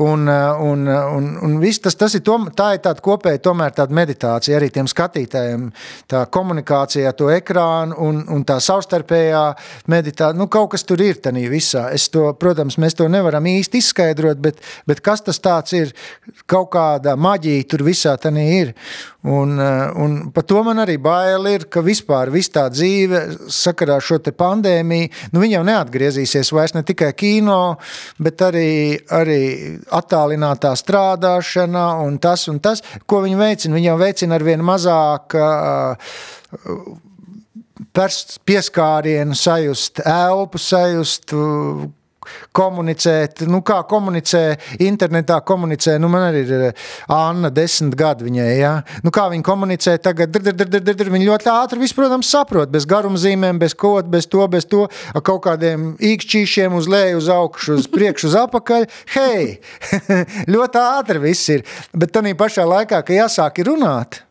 [0.02, 3.96] Un, un, un, un viss tas, tas ir, tom, tā ir tāda kopēja tomēr tāda
[3.96, 5.70] meditācija arī tiem skatītājiem.
[6.12, 9.46] Tā komunikācija ar to ekrānu un, un tā savstarpējā
[9.92, 10.38] meditācija.
[10.40, 11.88] Nu, kaut kas tur ir tanī visā.
[11.96, 15.94] Es to, protams, mēs to nevaram īsti izskaidrot, bet, bet kas tas tāds ir?
[16.50, 18.74] Kaut kāda maģija tur visā tanī ir.
[19.26, 24.06] Un, un par to man arī bail ir, ka vispār viss tā dzīve sakarā ar
[24.06, 27.65] šo pandēmiju, nu viņa jau neatgriezīsies vairs ne tikai kino,
[28.22, 28.70] bet arī,
[29.16, 29.42] arī
[29.96, 33.78] attālinātā strādāšana un tas un tas, ko viņi veicina.
[33.78, 35.38] Viņi jau veicina ar vien mazāk
[38.46, 41.36] pieskārienu sajust, elpu sajust,
[42.56, 44.44] komunicēt, nu kā komunicē,
[44.86, 48.74] internetā komunicē, nu man arī ir eh, Anna desmit gadi viņai, ja?
[49.06, 52.30] nu kā viņa komunicē tagad, dir, dir, dir, dir, dir, viņa ļoti ātri visu, protams,
[52.32, 57.22] saprot, bez garumzīmēm, bez kaut, bez to, bez to, ar kaut kādiem īkšķīšiem uz leju,
[57.22, 59.58] uz augšu, uz priekšu, uz apakaļ, hei,
[60.54, 64.25] ļoti ātri viss ir, bet tanī pašā laikā, ka jāsāk runāt,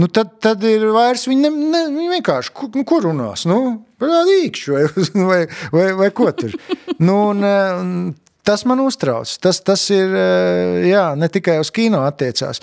[0.00, 3.60] nu tad, tad ir vairs viņi, ne, ne, viņi vienkārši, nu, kur runās, nu,
[4.02, 4.84] parādīkšu vai,
[5.30, 5.40] vai,
[5.74, 6.54] vai, vai ko tur.
[6.98, 7.96] nu, un, un,
[8.44, 10.14] tas man uztrauc, tas, tas ir,
[10.90, 12.62] jā, ne tikai uz kino attiecās.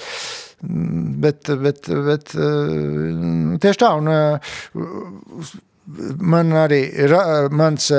[0.61, 2.35] Bet, bet, bet
[3.63, 3.89] tieši tā.
[3.97, 4.11] Un,
[6.21, 6.83] man arī
[7.57, 7.89] mans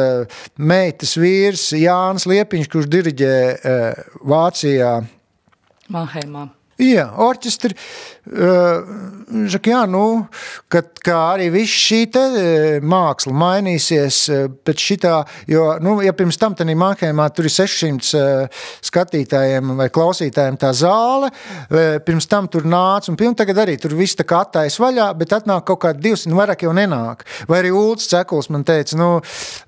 [0.63, 3.37] meitas vīrs Jānis Liepiņš, kurš diriģē
[4.31, 4.95] Vācijā.
[5.91, 6.47] Manheimā.
[6.81, 7.77] Jā, orķestri.
[8.23, 10.29] Uh, jā, nu,
[10.71, 12.23] kad, kā arī viss šī te,
[12.87, 14.19] māksla mainīsies
[14.63, 15.15] pēc šitā,
[15.51, 20.71] jo, nu, ja pirms tam tādā Manheimā tur ir 600 uh, skatītājiem vai klausītājiem tā
[20.77, 21.33] zāle,
[22.07, 25.35] pirms tam tur nāca, un piln, tagad arī tur viss tā kā attais vaļā, bet
[25.37, 27.27] atnāk kaut kādi 200 vairāk jau nenāk.
[27.51, 29.11] Vai arī Ulds Cekuls man teica, nu,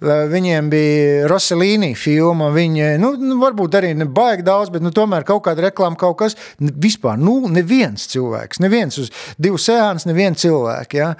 [0.00, 5.44] viņiem bija Roselīni filma, viņi, nu, varbūt arī ne baigi daudz, bet, nu, tomēr kaut
[5.48, 10.96] kāda reklāma, kaut kas, vispār, nu, neviens cilvēks, neviens uz divu sēnes, neviens cilvēks.
[10.96, 11.10] Ja?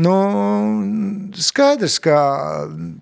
[0.00, 0.14] Nu,
[1.38, 2.18] skaidrs, ka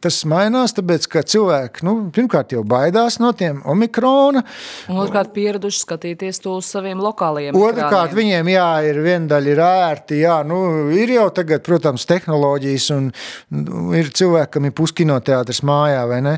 [0.04, 4.44] tas mainās, tāpēc, ka cilvēki, nu, pirmkārt jau baidās no tiem omikrona.
[4.92, 9.62] Un otrkārt pieraduši skatīties to uz saviem lokālajiem Otrkārt viņiem, jā, ir viena daļa ir
[9.66, 10.60] ērti, jā, nu,
[10.94, 13.08] ir jau tagad, protams, tehnoloģijas un
[13.56, 16.36] nu, ir cilvēki, kam ir puskinoteātris mājā, vai ne?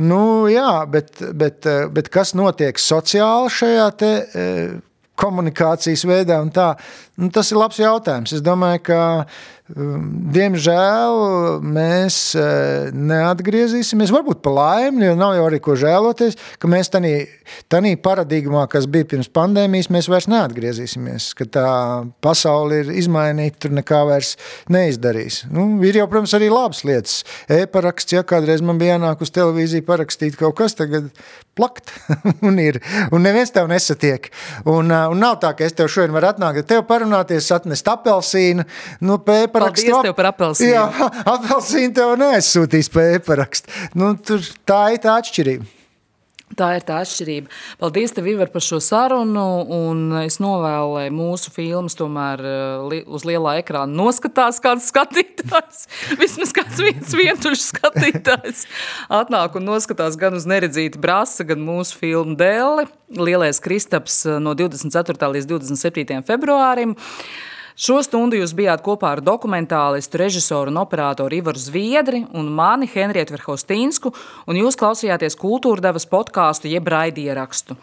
[0.00, 4.12] Nu, jā, bet, bet, bet kas notiek sociāli šajā te
[5.20, 6.72] komunikācijas veidā un tā.
[7.20, 8.34] Nu, tas ir labs jautājums.
[8.36, 9.00] Es domāju, ka
[10.34, 14.12] diemžēl mēs uh, neatgriezīsimies.
[14.14, 19.08] Varbūt pa laimi, jo nav jau arī ko žēloties, ka mēs tādā paradigmā, kas bija
[19.10, 21.30] pirms pandēmijas, mēs vairs neatgriezīsimies.
[21.38, 21.66] Ka tā
[22.24, 24.36] pasaule ir izmainīta, tur nekā vairs
[24.72, 25.44] neizdarīs.
[25.52, 27.20] Nu, ir jau, protams, arī labas lietas.
[27.50, 31.10] E-paraksts, ja kādreiz man bija jānāk uz televīziju parakstīt kaut kas, tagad
[31.58, 31.92] plakt
[32.46, 32.80] un ir.
[33.14, 34.30] Un neviens tev nesatiek.
[34.64, 37.88] Un, uh, un nav tā, ka es tev šodien varu atnākt, tev parunāt parunāties, atnest
[37.88, 38.64] apelsīnu.
[39.00, 39.18] Nu,
[39.60, 40.72] Paldies tev par apelsīnu.
[40.72, 43.76] Jā, apelsīnu tev neaizsūtīs pēparakstu.
[43.98, 45.76] Nu, tur tā ir tā atšķirība.
[46.58, 47.50] Tā ir tā atšķirība.
[47.78, 49.44] Paldies, tev, Ivar, par šo sarunu.
[50.24, 55.84] Es novēlu, lai mūsu filmas tomēr eh, uz lielā ekrāna noskatās kāds skatītājs.
[56.20, 58.66] Vismaz kāds viens vientuļš skatītājs
[59.20, 62.88] atnāk un noskatās gan uz neredzītu brasa, gan mūsu filmu Dēli.
[63.14, 65.30] Lielais Kristaps eh, no 24.
[65.38, 66.20] līdz 27.
[66.26, 66.98] februārim.
[67.80, 73.32] Šo stundu jūs bijāt kopā ar dokumentālistu, režisoru un operatoru Ivaru Zviedri un mani Henrietu
[73.32, 74.10] Verhostīnsku,
[74.44, 77.78] un jūs klausījāties kultūrdevas podkāstu jeb raidierakstu.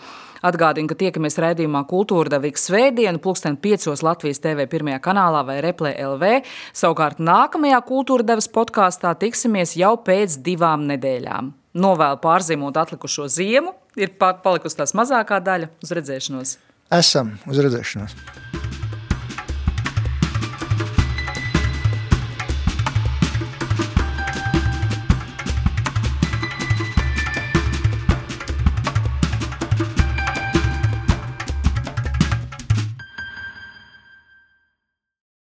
[0.46, 3.88] Atgādinu, ka tiekamies raidījumā Kultūra Davīga Svētdienu, pulksten 5.
[4.06, 6.30] Latvijas TV pirmajā kanālā vai Replē LV.
[6.78, 11.50] Savukārt nākamajā Kultūra Devas podkāstā tiksimies jau pēc divām nedēļām.
[11.74, 16.58] Novēlu pārzīmot atlikušo ziemu, ir palikusi tās mazākā daļa uz redzēšanos.
[17.02, 18.67] Esam uz redzēšanos!